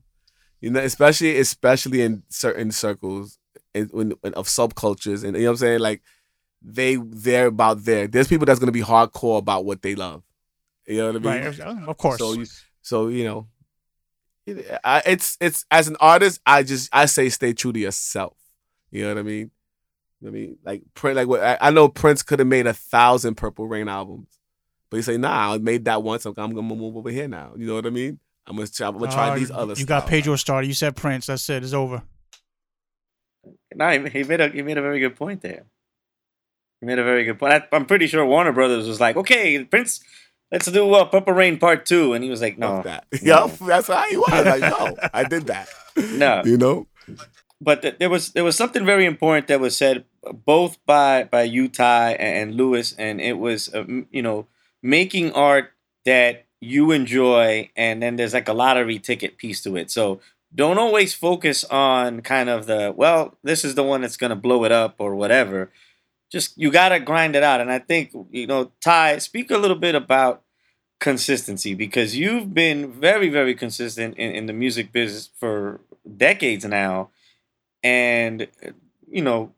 You 0.65 0.71
know, 0.71 0.81
especially 0.81 1.39
especially 1.39 2.01
in 2.01 2.23
certain 2.31 2.73
circles 2.73 3.39
in, 3.75 3.91
in, 3.93 4.33
of 4.33 4.47
subcultures, 4.49 5.23
and 5.23 5.37
you 5.37 5.43
know 5.43 5.51
what 5.51 5.51
I'm 5.51 5.57
saying. 5.59 5.81
Like 5.81 6.01
they 6.63 6.97
they're 6.97 7.49
about 7.49 7.85
there. 7.85 8.07
There's 8.07 8.29
people 8.29 8.47
that's 8.47 8.59
gonna 8.59 8.73
be 8.73 8.81
hardcore 8.81 9.37
about 9.37 9.67
what 9.67 9.83
they 9.83 9.95
love. 9.95 10.23
You 10.87 10.97
know 10.97 11.07
what 11.13 11.17
I 11.17 11.19
mean? 11.19 11.45
Right? 11.59 11.89
Of 11.91 11.99
course. 11.99 12.19
So 12.19 12.33
you, 12.33 12.47
so 12.81 13.09
you 13.09 13.25
know, 13.25 13.47
It's 14.47 15.37
it's 15.39 15.67
as 15.71 15.89
an 15.89 15.99
artist, 16.01 16.41
I 16.47 16.63
just 16.63 16.89
I 16.95 17.05
say 17.05 17.29
stay 17.29 17.53
true 17.53 17.75
to 17.75 17.79
yourself. 17.79 18.39
You 18.91 19.03
know 19.03 19.09
what 19.11 19.19
I 19.19 19.23
mean? 19.23 19.51
I 20.27 20.31
mean, 20.31 20.57
like 20.65 20.83
Prince, 20.95 21.17
like 21.17 21.29
what 21.29 21.43
I, 21.43 21.59
I 21.61 21.71
know 21.73 21.89
Prince 21.89 22.23
could 22.23 22.39
have 22.39 22.49
made 22.49 22.67
a 22.67 22.73
thousand 22.73 23.35
Purple 23.35 23.67
Rain 23.67 23.87
albums, 23.87 24.39
but 24.89 24.97
he 24.97 25.03
say, 25.03 25.19
nah, 25.19 25.53
I 25.53 25.59
made 25.59 25.85
that 25.85 26.03
once. 26.03 26.25
I'm, 26.25 26.33
I'm 26.39 26.55
gonna 26.55 26.63
move 26.63 26.97
over 26.97 27.11
here 27.11 27.29
now. 27.29 27.53
You 27.55 27.67
know 27.67 27.75
what 27.75 27.85
I 27.85 27.91
mean? 27.91 28.19
I'm 28.47 28.57
gonna 28.57 28.69
try, 28.69 28.89
I'm 28.89 28.99
gonna 28.99 29.11
try 29.13 29.31
Uh, 29.31 29.39
these 29.39 29.51
other. 29.51 29.75
You 29.75 29.87
got 29.87 30.01
styles. 30.01 30.11
Pedro 30.11 30.37
started. 30.37 30.67
You 30.69 30.75
said 30.75 30.97
Prince. 30.97 31.27
That's 31.27 31.49
it. 31.49 31.63
It's 31.65 31.73
over. 31.73 32.03
No, 33.75 33.91
he, 33.91 34.09
he 34.11 34.25
made 34.25 34.41
a 34.41 34.49
he 34.49 34.63
made 34.63 34.79
a 34.79 34.83
very 34.83 35.01
good 35.01 35.17
point 35.17 35.41
there. 35.43 35.65
He 36.81 36.87
made 36.87 36.99
a 36.99 37.05
very 37.05 37.25
good 37.25 37.39
point. 37.39 37.53
I, 37.55 37.63
I'm 37.77 37.87
pretty 37.87 38.07
sure 38.07 38.25
Warner 38.25 38.53
Brothers 38.53 38.87
was 38.87 39.01
like, 39.01 39.17
"Okay, 39.17 39.65
Prince, 39.65 40.01
let's 40.53 40.67
do 40.71 40.93
uh, 40.95 41.05
Purple 41.07 41.33
Rain 41.35 41.59
Part 41.59 41.87
2. 41.87 42.13
and 42.13 42.23
he 42.23 42.31
was 42.31 42.41
like, 42.41 42.59
"No, 42.59 42.77
Fuck 42.77 42.85
that. 42.85 43.07
no. 43.13 43.19
Yup, 43.47 43.59
that's 43.59 43.89
how 43.89 44.09
he 44.09 44.17
was. 44.17 44.31
Like, 44.47 44.61
no, 44.61 44.97
I 45.13 45.25
did 45.25 45.47
that. 45.47 45.69
No. 45.97 46.43
you 46.45 46.57
know. 46.57 46.89
but 47.61 47.83
th- 47.83 47.99
there 48.01 48.11
was 48.11 48.33
there 48.33 48.43
was 48.43 48.57
something 48.57 48.85
very 48.85 49.07
important 49.07 49.47
that 49.47 49.61
was 49.61 49.77
said 49.77 50.05
both 50.45 50.77
by 50.87 51.23
by 51.25 51.43
you 51.45 51.69
Ty 51.69 52.13
and, 52.15 52.51
and 52.51 52.55
Lewis, 52.57 52.95
and 52.99 53.21
it 53.21 53.39
was 53.39 53.73
uh, 53.73 53.79
m- 53.81 54.09
you 54.11 54.21
know 54.23 54.47
making 54.83 55.31
art 55.33 55.71
that 56.05 56.47
you 56.65 56.91
enjoy, 56.93 57.71
and 57.77 58.03
then 58.03 58.17
there's 58.17 58.35
like 58.35 58.49
a 58.49 58.53
lottery 58.53 58.99
ticket 58.99 59.37
piece 59.37 59.63
to 59.63 59.77
it. 59.77 59.91
So 59.91 60.21
don't 60.55 60.79
always 60.79 61.15
focus 61.15 61.65
on 61.65 62.23
kind 62.23 62.49
of 62.49 62.67
the 62.67 62.93
well, 62.97 63.37
this 63.43 63.65
is 63.65 63.75
the 63.75 63.83
one 63.83 64.01
that's 64.03 64.17
gonna 64.17 64.37
blow 64.37 64.65
it 64.65 64.73
up 64.73 64.97
or 64.99 65.15
whatever. 65.15 65.71
Just 66.31 66.57
you 66.59 66.71
gotta 66.71 67.01
grind 67.01 67.37
it 67.37 67.43
out, 67.43 67.61
and 67.61 67.71
I 67.71 67.79
think 67.79 68.13
you 68.31 68.47
know 68.47 68.73
Ty, 68.81 69.19
speak 69.19 69.51
a 69.51 69.59
little 69.59 69.77
bit 69.77 69.95
about 69.95 70.43
consistency 71.01 71.75
because 71.75 72.17
you've 72.17 72.55
been 72.55 72.91
very 72.91 73.29
very 73.29 73.55
consistent 73.55 74.17
in, 74.17 74.31
in 74.33 74.47
the 74.47 74.53
music 74.53 74.91
business 74.93 75.29
for 75.39 75.81
decades 76.17 76.65
now 76.65 77.11
and 77.83 78.47
you 79.11 79.21
know 79.21 79.53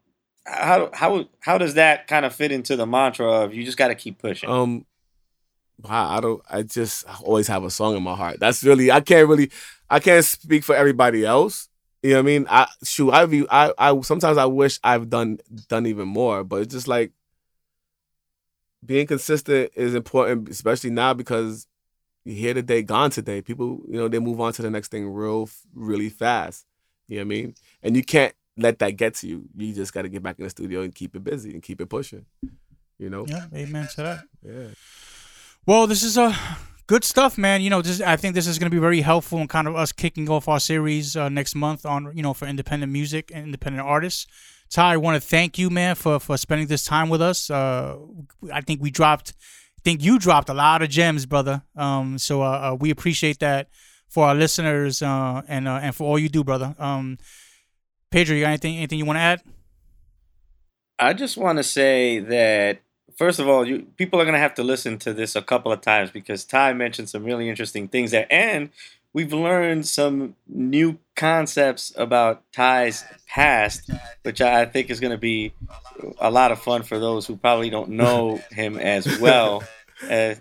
how 0.45 0.91
how 0.93 1.25
how 1.41 1.59
does 1.59 1.75
that 1.75 2.09
kind 2.09 2.25
of 2.25 2.35
fit 2.35 2.51
into 2.51 2.75
the 2.75 2.87
mantra 2.87 3.31
of 3.31 3.55
you 3.55 3.65
just 3.65 3.79
got 3.79 3.89
to 3.89 3.95
keep 3.95 4.19
pushing 4.19 4.49
Um, 4.49 4.87
wow, 5.83 6.17
I 6.17 6.21
don't. 6.21 6.43
I 6.51 6.63
just 6.63 7.05
always 7.23 7.49
have 7.49 7.65
a 7.65 7.71
song 7.71 7.97
in 7.97 8.03
my 8.03 8.15
heart. 8.15 8.41
That's 8.41 8.63
really. 8.65 8.91
I 8.91 9.01
can't 9.01 9.29
really. 9.29 9.51
I 9.89 10.01
can't 10.01 10.25
speak 10.25 10.65
for 10.65 10.75
everybody 10.75 11.25
else. 11.25 11.69
You 12.03 12.11
know 12.11 12.17
what 12.17 12.23
I 12.23 12.27
mean? 12.27 12.47
I 12.49 12.67
shoot. 12.85 13.13
I 13.13 13.25
view. 13.27 13.47
I. 13.51 13.73
I 13.79 14.01
sometimes 14.01 14.39
I 14.39 14.47
wish 14.47 14.79
I've 14.85 15.11
done 15.11 15.39
done 15.69 15.87
even 15.87 16.09
more, 16.09 16.45
but 16.45 16.63
it's 16.63 16.75
just 16.75 16.89
like 16.89 17.13
being 18.85 19.07
consistent 19.07 19.73
is 19.75 19.95
important, 19.95 20.49
especially 20.49 20.91
now 20.91 21.15
because 21.15 21.67
you 22.25 22.35
here 22.35 22.55
today, 22.55 22.83
gone 22.83 23.11
today. 23.11 23.41
People, 23.41 23.81
you 23.89 23.99
know, 23.99 24.09
they 24.09 24.19
move 24.19 24.41
on 24.41 24.53
to 24.55 24.63
the 24.63 24.71
next 24.71 24.91
thing 24.91 25.09
real, 25.09 25.49
really 25.75 26.09
fast. 26.09 26.67
You 27.09 27.17
know 27.17 27.21
what 27.21 27.27
I 27.27 27.29
mean? 27.29 27.55
And 27.83 27.97
you 27.97 28.03
can't 28.03 28.35
let 28.57 28.79
that 28.81 28.97
get 28.97 29.15
to 29.17 29.29
you. 29.29 29.49
You 29.57 29.73
just 29.73 29.93
got 29.93 30.03
to 30.03 30.09
get 30.09 30.23
back 30.23 30.39
in 30.39 30.45
the 30.45 30.51
studio 30.51 30.81
and 30.83 30.95
keep 30.95 31.15
it 31.15 31.23
busy 31.23 31.53
and 31.53 31.63
keep 31.63 31.81
it 31.81 31.87
pushing. 31.87 32.27
You 32.99 33.11
know? 33.11 33.27
Yeah, 33.29 33.47
amen 33.55 33.89
to 33.95 34.03
that. 34.03 34.25
Yeah. 34.43 34.69
Well, 35.67 35.89
this 35.89 36.05
is 36.05 36.17
uh, 36.17 36.33
good 36.87 37.03
stuff, 37.03 37.37
man. 37.37 37.61
You 37.61 37.71
know, 37.71 37.83
this 37.83 38.01
I 38.01 38.15
think 38.15 38.37
this 38.37 38.47
is 38.47 38.57
going 38.57 38.71
to 38.71 38.75
be 38.75 38.81
very 38.81 39.01
helpful 39.01 39.41
in 39.41 39.49
kind 39.49 39.67
of 39.67 39.75
us 39.75 39.91
kicking 39.91 40.31
off 40.31 40.47
our 40.47 40.61
series 40.61 41.17
uh, 41.17 41.29
next 41.29 41.57
month 41.57 41.85
on 41.85 42.13
you 42.15 42.23
know 42.23 42.35
for 42.35 42.47
independent 42.47 42.93
music 42.93 43.33
and 43.35 43.47
independent 43.47 43.85
artists. 43.85 44.29
Ty, 44.71 44.93
I 44.93 44.97
want 44.97 45.21
to 45.21 45.29
thank 45.29 45.59
you, 45.59 45.69
man, 45.69 45.97
for 45.97 46.21
for 46.21 46.37
spending 46.37 46.69
this 46.69 46.85
time 46.85 47.09
with 47.09 47.21
us. 47.21 47.51
Uh, 47.51 47.97
I 48.53 48.61
think 48.61 48.81
we 48.81 48.93
dropped, 48.93 49.33
I 49.77 49.83
think 49.83 50.05
you 50.05 50.21
dropped 50.21 50.49
a 50.49 50.55
lot 50.55 50.83
of 50.83 50.89
gems, 50.89 51.27
brother. 51.27 51.65
Um, 51.75 52.17
so 52.19 52.43
uh, 52.43 52.71
uh, 52.73 52.77
we 52.79 52.91
appreciate 52.91 53.41
that 53.41 53.69
for 54.09 54.29
our 54.29 54.37
listeners 54.37 55.03
uh, 55.03 55.43
and 55.49 55.67
uh, 55.67 55.81
and 55.83 55.97
for 55.97 56.05
all 56.05 56.19
you 56.19 56.29
do, 56.29 56.45
brother. 56.45 56.77
Um, 56.79 57.19
Pedro, 58.13 58.37
you 58.37 58.43
got 58.43 58.51
anything 58.51 58.77
anything 58.77 59.01
you 59.01 59.05
want 59.05 59.17
to 59.17 59.23
add? 59.23 59.43
i 60.99 61.13
just 61.13 61.37
want 61.37 61.59
to 61.59 61.63
say 61.63 62.19
that 62.19 62.81
first 63.17 63.39
of 63.39 63.49
all 63.49 63.67
you 63.67 63.87
people 63.97 64.21
are 64.21 64.25
going 64.25 64.35
to 64.35 64.39
have 64.39 64.55
to 64.55 64.63
listen 64.63 64.99
to 64.99 65.13
this 65.13 65.35
a 65.37 65.43
couple 65.43 65.73
of 65.73 65.81
times 65.81 66.11
because 66.11 66.45
ty 66.45 66.73
mentioned 66.73 67.09
some 67.09 67.25
really 67.25 67.49
interesting 67.49 67.89
things 67.89 68.11
there 68.11 68.27
and 68.31 68.71
we've 69.13 69.33
learned 69.33 69.87
some 69.87 70.35
new 70.47 70.99
concepts 71.15 71.93
about 71.97 72.43
ty's 72.53 73.05
past 73.29 73.91
which 74.23 74.41
i 74.41 74.65
think 74.65 74.91
is 74.91 75.01
going 75.01 75.11
to 75.13 75.19
be 75.19 75.53
a 76.21 76.31
lot 76.31 76.53
of 76.53 76.61
fun 76.61 76.83
for 76.83 76.99
those 76.99 77.27
who 77.27 77.37
probably 77.37 77.71
don't 77.71 77.89
know 77.91 78.37
him 78.51 78.79
as 78.79 79.19
well 79.19 79.63
Uh, 80.11 80.35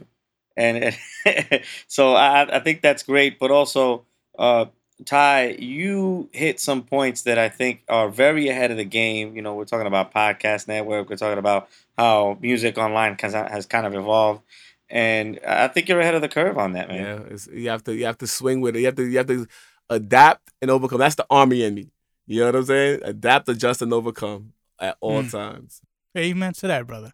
and 0.58 0.98
so 1.88 2.14
I, 2.14 2.58
I 2.58 2.60
think 2.60 2.82
that's 2.82 3.04
great. 3.04 3.40
But 3.40 3.52
also, 3.52 4.06
uh, 4.38 4.66
Ty, 5.04 5.58
you 5.60 6.30
hit 6.32 6.60
some 6.62 6.82
points 6.84 7.24
that 7.24 7.38
I 7.38 7.50
think 7.50 7.84
are 7.90 8.08
very 8.10 8.48
ahead 8.48 8.72
of 8.72 8.78
the 8.78 8.86
game. 8.86 9.36
You 9.36 9.42
know, 9.42 9.54
we're 9.54 9.66
talking 9.66 9.88
about 9.88 10.14
podcast 10.14 10.70
network. 10.70 11.10
We're 11.10 11.18
talking 11.18 11.38
about 11.38 11.68
how 11.98 12.38
music 12.42 12.78
online 12.78 13.18
has, 13.20 13.34
has 13.34 13.66
kind 13.66 13.86
of 13.86 13.94
evolved, 13.94 14.42
and 14.90 15.38
I 15.46 15.68
think 15.68 15.90
you're 15.90 16.00
ahead 16.00 16.16
of 16.16 16.22
the 16.22 16.30
curve 16.30 16.58
on 16.58 16.74
that, 16.74 16.88
man. 16.88 17.04
Yeah, 17.04 17.34
it's, 17.34 17.48
you 17.48 17.70
have 17.70 17.84
to 17.86 17.94
you 17.94 18.06
have 18.06 18.18
to 18.20 18.28
swing 18.28 18.62
with 18.62 18.78
it. 18.78 18.80
You 18.80 18.86
have 18.86 18.96
to 18.96 19.04
you 19.06 19.18
have 19.18 19.28
to 19.28 19.46
adapt 19.90 20.50
and 20.62 20.72
overcome. 20.72 21.00
That's 21.00 21.16
the 21.16 21.26
army 21.30 21.64
in 21.64 21.76
me. 21.76 21.90
You 22.26 22.40
know 22.40 22.46
what 22.48 22.56
I'm 22.56 22.66
saying? 22.66 23.02
Adapt, 23.04 23.50
adjust, 23.50 23.82
and 23.82 23.92
overcome 23.94 24.54
at 24.80 24.96
all 25.02 25.22
Mm. 25.24 25.32
times. 25.32 25.82
Amen 26.18 26.54
to 26.54 26.68
that, 26.68 26.88
brother. 26.88 27.12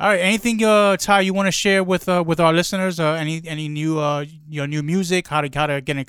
All 0.00 0.08
right. 0.08 0.20
Anything, 0.20 0.64
uh, 0.64 0.96
Ty, 0.96 1.20
you 1.20 1.34
want 1.34 1.48
to 1.48 1.52
share 1.52 1.84
with 1.84 2.08
uh, 2.08 2.24
with 2.26 2.40
our 2.40 2.54
listeners? 2.54 2.98
Uh, 2.98 3.12
any 3.12 3.42
any 3.44 3.68
new 3.68 3.98
uh 3.98 4.24
your 4.48 4.66
new 4.66 4.82
music? 4.82 5.28
How 5.28 5.42
to 5.42 5.50
how 5.54 5.66
to 5.66 5.82
get 5.82 5.98
in, 5.98 6.06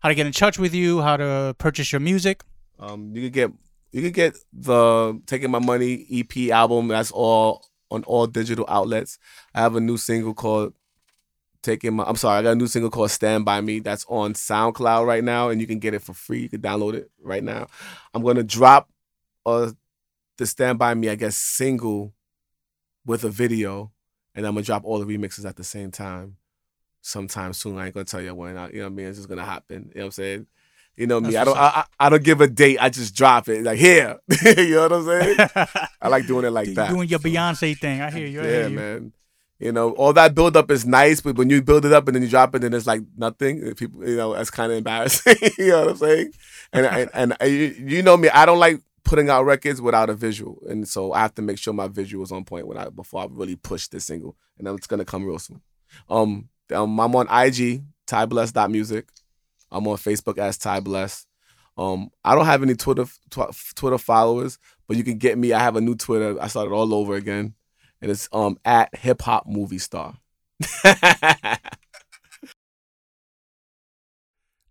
how 0.00 0.10
to 0.10 0.14
get 0.14 0.26
in 0.26 0.32
touch 0.32 0.58
with 0.58 0.74
you? 0.74 1.00
How 1.00 1.16
to 1.16 1.56
purchase 1.56 1.90
your 1.90 2.00
music? 2.00 2.42
Um, 2.78 3.16
you 3.16 3.22
could 3.22 3.32
get 3.32 3.50
you 3.92 4.02
could 4.02 4.12
get 4.12 4.36
the 4.52 5.18
Taking 5.24 5.50
My 5.50 5.58
Money 5.58 6.06
EP 6.12 6.50
album. 6.50 6.88
That's 6.88 7.10
all 7.12 7.64
on 7.90 8.04
all 8.04 8.26
digital 8.26 8.66
outlets. 8.68 9.18
I 9.54 9.62
have 9.62 9.74
a 9.74 9.80
new 9.80 9.96
single 9.96 10.34
called 10.34 10.74
Taking 11.62 11.94
My. 11.94 12.04
I'm 12.04 12.16
sorry, 12.16 12.40
I 12.40 12.42
got 12.42 12.50
a 12.50 12.56
new 12.56 12.66
single 12.66 12.90
called 12.90 13.10
Stand 13.10 13.46
by 13.46 13.62
Me. 13.62 13.78
That's 13.80 14.04
on 14.10 14.34
SoundCloud 14.34 15.06
right 15.06 15.24
now, 15.24 15.48
and 15.48 15.62
you 15.62 15.66
can 15.66 15.78
get 15.78 15.94
it 15.94 16.02
for 16.02 16.12
free. 16.12 16.42
You 16.42 16.50
can 16.50 16.60
download 16.60 16.92
it 16.92 17.10
right 17.22 17.42
now. 17.42 17.68
I'm 18.12 18.22
gonna 18.22 18.42
drop 18.42 18.90
uh 19.46 19.70
the 20.36 20.44
Stand 20.44 20.78
by 20.78 20.92
Me, 20.92 21.08
I 21.08 21.14
guess, 21.14 21.36
single 21.36 22.12
with 23.04 23.24
a 23.24 23.28
video, 23.28 23.92
and 24.34 24.46
I'm 24.46 24.54
gonna 24.54 24.64
drop 24.64 24.84
all 24.84 24.98
the 24.98 25.06
remixes 25.06 25.44
at 25.44 25.56
the 25.56 25.64
same 25.64 25.90
time. 25.90 26.36
Sometime 27.02 27.54
soon. 27.54 27.78
I 27.78 27.86
ain't 27.86 27.94
gonna 27.94 28.04
tell 28.04 28.20
you 28.20 28.34
when. 28.34 28.58
I, 28.58 28.68
you 28.68 28.78
know 28.78 28.84
what 28.84 28.86
I 28.86 28.94
mean? 28.94 29.06
It's 29.06 29.18
just 29.18 29.28
gonna 29.28 29.44
happen. 29.44 29.90
You 29.94 30.00
know 30.00 30.00
what 30.02 30.04
I'm 30.06 30.10
saying? 30.10 30.46
You 30.96 31.06
know 31.06 31.18
me. 31.20 31.30
That's 31.30 31.36
I 31.36 31.44
don't. 31.44 31.56
I, 31.56 31.66
I 31.66 31.84
I 31.98 32.08
don't 32.10 32.22
give 32.22 32.42
a 32.42 32.46
date. 32.46 32.76
I 32.78 32.90
just 32.90 33.14
drop 33.14 33.48
it. 33.48 33.62
Like 33.62 33.78
here. 33.78 34.18
you 34.44 34.74
know 34.74 34.88
what 34.88 34.92
I'm 34.92 35.06
saying? 35.06 35.36
I 36.02 36.08
like 36.08 36.26
doing 36.26 36.44
it 36.44 36.50
like 36.50 36.68
You 36.68 36.74
that. 36.74 36.90
doing 36.90 37.08
your 37.08 37.18
Beyonce 37.20 37.78
thing. 37.78 38.02
I 38.02 38.10
hear 38.10 38.26
you. 38.26 38.40
I 38.40 38.44
yeah, 38.44 38.50
hear 38.50 38.68
you. 38.68 38.76
man. 38.76 39.12
You 39.58 39.72
know, 39.72 39.90
all 39.92 40.14
that 40.14 40.34
build 40.34 40.56
up 40.56 40.70
is 40.70 40.86
nice, 40.86 41.20
but 41.20 41.36
when 41.36 41.50
you 41.50 41.62
build 41.62 41.84
it 41.84 41.92
up 41.92 42.08
and 42.08 42.14
then 42.14 42.22
you 42.22 42.28
drop 42.30 42.54
it, 42.54 42.64
and 42.64 42.74
it's 42.74 42.86
like 42.86 43.02
nothing. 43.16 43.74
People, 43.74 44.08
you 44.08 44.16
know, 44.16 44.34
that's 44.34 44.50
kind 44.50 44.72
of 44.72 44.78
embarrassing. 44.78 45.36
you 45.58 45.68
know 45.68 45.80
what 45.80 45.90
I'm 45.90 45.96
saying? 45.96 46.32
And 46.72 46.86
and, 46.86 47.10
and, 47.14 47.36
and 47.40 47.50
you, 47.50 47.66
you 47.78 48.02
know 48.02 48.16
me. 48.16 48.28
I 48.30 48.46
don't 48.46 48.58
like 48.58 48.80
putting 49.10 49.28
out 49.28 49.44
records 49.44 49.82
without 49.82 50.08
a 50.08 50.14
visual, 50.14 50.62
and 50.68 50.86
so 50.88 51.12
I 51.12 51.18
have 51.18 51.34
to 51.34 51.42
make 51.42 51.58
sure 51.58 51.74
my 51.74 51.88
visual 51.88 52.22
is 52.22 52.30
on 52.30 52.44
point 52.44 52.68
when 52.68 52.78
I 52.78 52.90
before 52.90 53.22
I 53.22 53.26
really 53.28 53.56
push 53.56 53.88
this 53.88 54.04
single, 54.04 54.36
and 54.56 54.68
it's 54.68 54.86
gonna 54.86 55.04
come 55.04 55.26
real 55.26 55.40
soon. 55.40 55.60
Um, 56.08 56.48
um 56.72 57.00
I'm 57.00 57.16
on 57.16 57.26
IG, 57.26 57.82
tybless.music. 58.06 59.08
I'm 59.72 59.88
on 59.88 59.96
Facebook 59.96 60.38
as 60.38 60.58
Ty 60.58 60.78
Bless. 60.78 61.26
Um, 61.76 62.10
I 62.24 62.36
don't 62.36 62.46
have 62.46 62.62
any 62.62 62.76
Twitter 62.76 63.04
tw- 63.30 63.74
Twitter 63.74 63.98
followers, 63.98 64.60
but 64.86 64.96
you 64.96 65.02
can 65.02 65.18
get 65.18 65.36
me. 65.36 65.52
I 65.52 65.58
have 65.58 65.74
a 65.74 65.80
new 65.80 65.96
Twitter. 65.96 66.40
I 66.40 66.46
started 66.46 66.72
all 66.72 66.94
over 66.94 67.16
again, 67.16 67.54
and 68.00 68.12
it's 68.12 68.28
um 68.30 68.58
at 68.64 68.94
Hip 68.94 69.22
Hop 69.22 69.44
Movie 69.44 69.78
Star. 69.78 70.18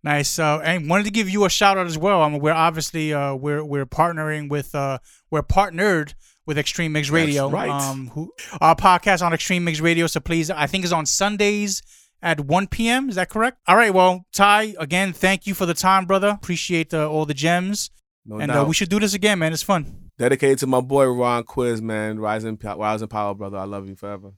Nice. 0.02 0.38
Uh, 0.38 0.60
and 0.60 0.88
wanted 0.88 1.04
to 1.04 1.10
give 1.10 1.28
you 1.28 1.44
a 1.44 1.50
shout 1.50 1.76
out 1.76 1.86
as 1.86 1.98
well. 1.98 2.22
I 2.22 2.28
mean, 2.28 2.40
we're 2.40 2.52
obviously 2.52 3.12
uh, 3.12 3.34
we're 3.34 3.64
we're 3.64 3.86
partnering 3.86 4.48
with 4.48 4.74
uh, 4.74 4.98
we're 5.30 5.42
partnered 5.42 6.14
with 6.46 6.58
Extreme 6.58 6.92
Mix 6.92 7.10
Radio. 7.10 7.48
right. 7.48 7.70
Um, 7.70 8.08
who 8.08 8.32
our 8.60 8.74
podcast 8.74 9.24
on 9.24 9.32
Extreme 9.32 9.64
Mix 9.64 9.80
Radio. 9.80 10.06
So 10.06 10.20
please, 10.20 10.50
I 10.50 10.66
think 10.66 10.84
is 10.84 10.92
on 10.92 11.06
Sundays 11.06 11.82
at 12.22 12.40
1 12.40 12.66
p.m. 12.68 13.08
Is 13.08 13.16
that 13.16 13.28
correct? 13.28 13.58
All 13.66 13.76
right. 13.76 13.92
Well, 13.92 14.26
Ty, 14.32 14.74
again, 14.78 15.12
thank 15.12 15.46
you 15.46 15.54
for 15.54 15.66
the 15.66 15.74
time, 15.74 16.06
brother. 16.06 16.28
Appreciate 16.28 16.92
uh, 16.94 17.08
all 17.08 17.26
the 17.26 17.34
gems, 17.34 17.90
No 18.24 18.38
and 18.38 18.50
uh, 18.50 18.64
we 18.66 18.74
should 18.74 18.88
do 18.88 19.00
this 19.00 19.14
again, 19.14 19.38
man. 19.38 19.52
It's 19.52 19.62
fun. 19.62 20.10
Dedicated 20.18 20.58
to 20.58 20.66
my 20.66 20.80
boy 20.80 21.06
Ron 21.06 21.44
Quiz, 21.44 21.80
man. 21.80 22.18
Rising, 22.18 22.58
rising 22.62 23.08
power, 23.08 23.34
brother. 23.34 23.58
I 23.58 23.64
love 23.64 23.88
you 23.88 23.96
forever. 23.96 24.32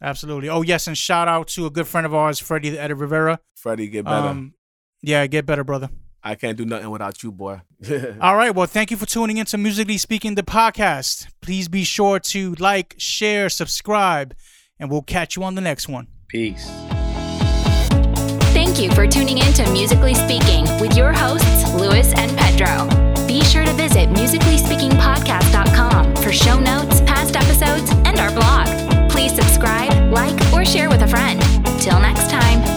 Absolutely. 0.00 0.48
Oh 0.48 0.62
yes, 0.62 0.86
and 0.88 0.98
shout 0.98 1.28
out 1.28 1.48
to 1.48 1.66
a 1.66 1.70
good 1.70 1.86
friend 1.86 2.04
of 2.04 2.14
ours, 2.14 2.38
Freddie 2.40 2.70
the 2.70 2.80
Edit 2.80 2.96
Rivera. 2.96 3.38
Freddie, 3.54 3.88
get 3.88 4.04
better. 4.04 4.28
Um, 4.28 4.54
yeah, 5.02 5.26
get 5.26 5.44
better, 5.46 5.64
brother. 5.64 5.90
I 6.22 6.36
can't 6.36 6.56
do 6.56 6.64
nothing 6.64 6.88
without 6.90 7.22
you, 7.24 7.32
boy. 7.32 7.62
All 8.20 8.36
right. 8.36 8.54
Well, 8.54 8.66
thank 8.66 8.92
you 8.92 8.96
for 8.96 9.06
tuning 9.06 9.38
in 9.38 9.46
to 9.46 9.58
Musically 9.58 9.98
Speaking, 9.98 10.36
the 10.36 10.44
podcast. 10.44 11.26
Please 11.40 11.66
be 11.68 11.82
sure 11.82 12.20
to 12.20 12.54
like, 12.54 12.94
share, 12.96 13.48
subscribe, 13.48 14.32
and 14.78 14.88
we'll 14.90 15.02
catch 15.02 15.34
you 15.36 15.42
on 15.42 15.56
the 15.56 15.60
next 15.60 15.88
one. 15.88 16.06
Peace. 16.28 16.70
Thank 18.52 18.78
you 18.78 18.92
for 18.92 19.08
tuning 19.08 19.38
in 19.38 19.52
to 19.54 19.68
Musically 19.72 20.14
Speaking 20.14 20.62
with 20.78 20.96
your 20.96 21.12
hosts, 21.12 21.74
Lewis 21.74 22.12
and 22.14 22.30
Pedro. 22.38 22.86
Be 23.26 23.40
sure 23.42 23.64
to 23.64 23.72
visit 23.72 24.08
musicallyspeakingpodcast.com 24.10 26.14
for 26.16 26.32
show 26.32 26.60
notes, 26.60 27.00
past 27.00 27.34
episodes, 27.34 27.90
and 28.06 28.20
our 28.20 28.30
blog. 28.30 28.68
Please 29.10 29.34
subscribe, 29.34 30.12
like, 30.12 30.38
or 30.52 30.64
share 30.64 30.88
with 30.88 31.02
a 31.02 31.08
friend. 31.08 31.42
Till 31.80 31.98
next 31.98 32.30
time. 32.30 32.71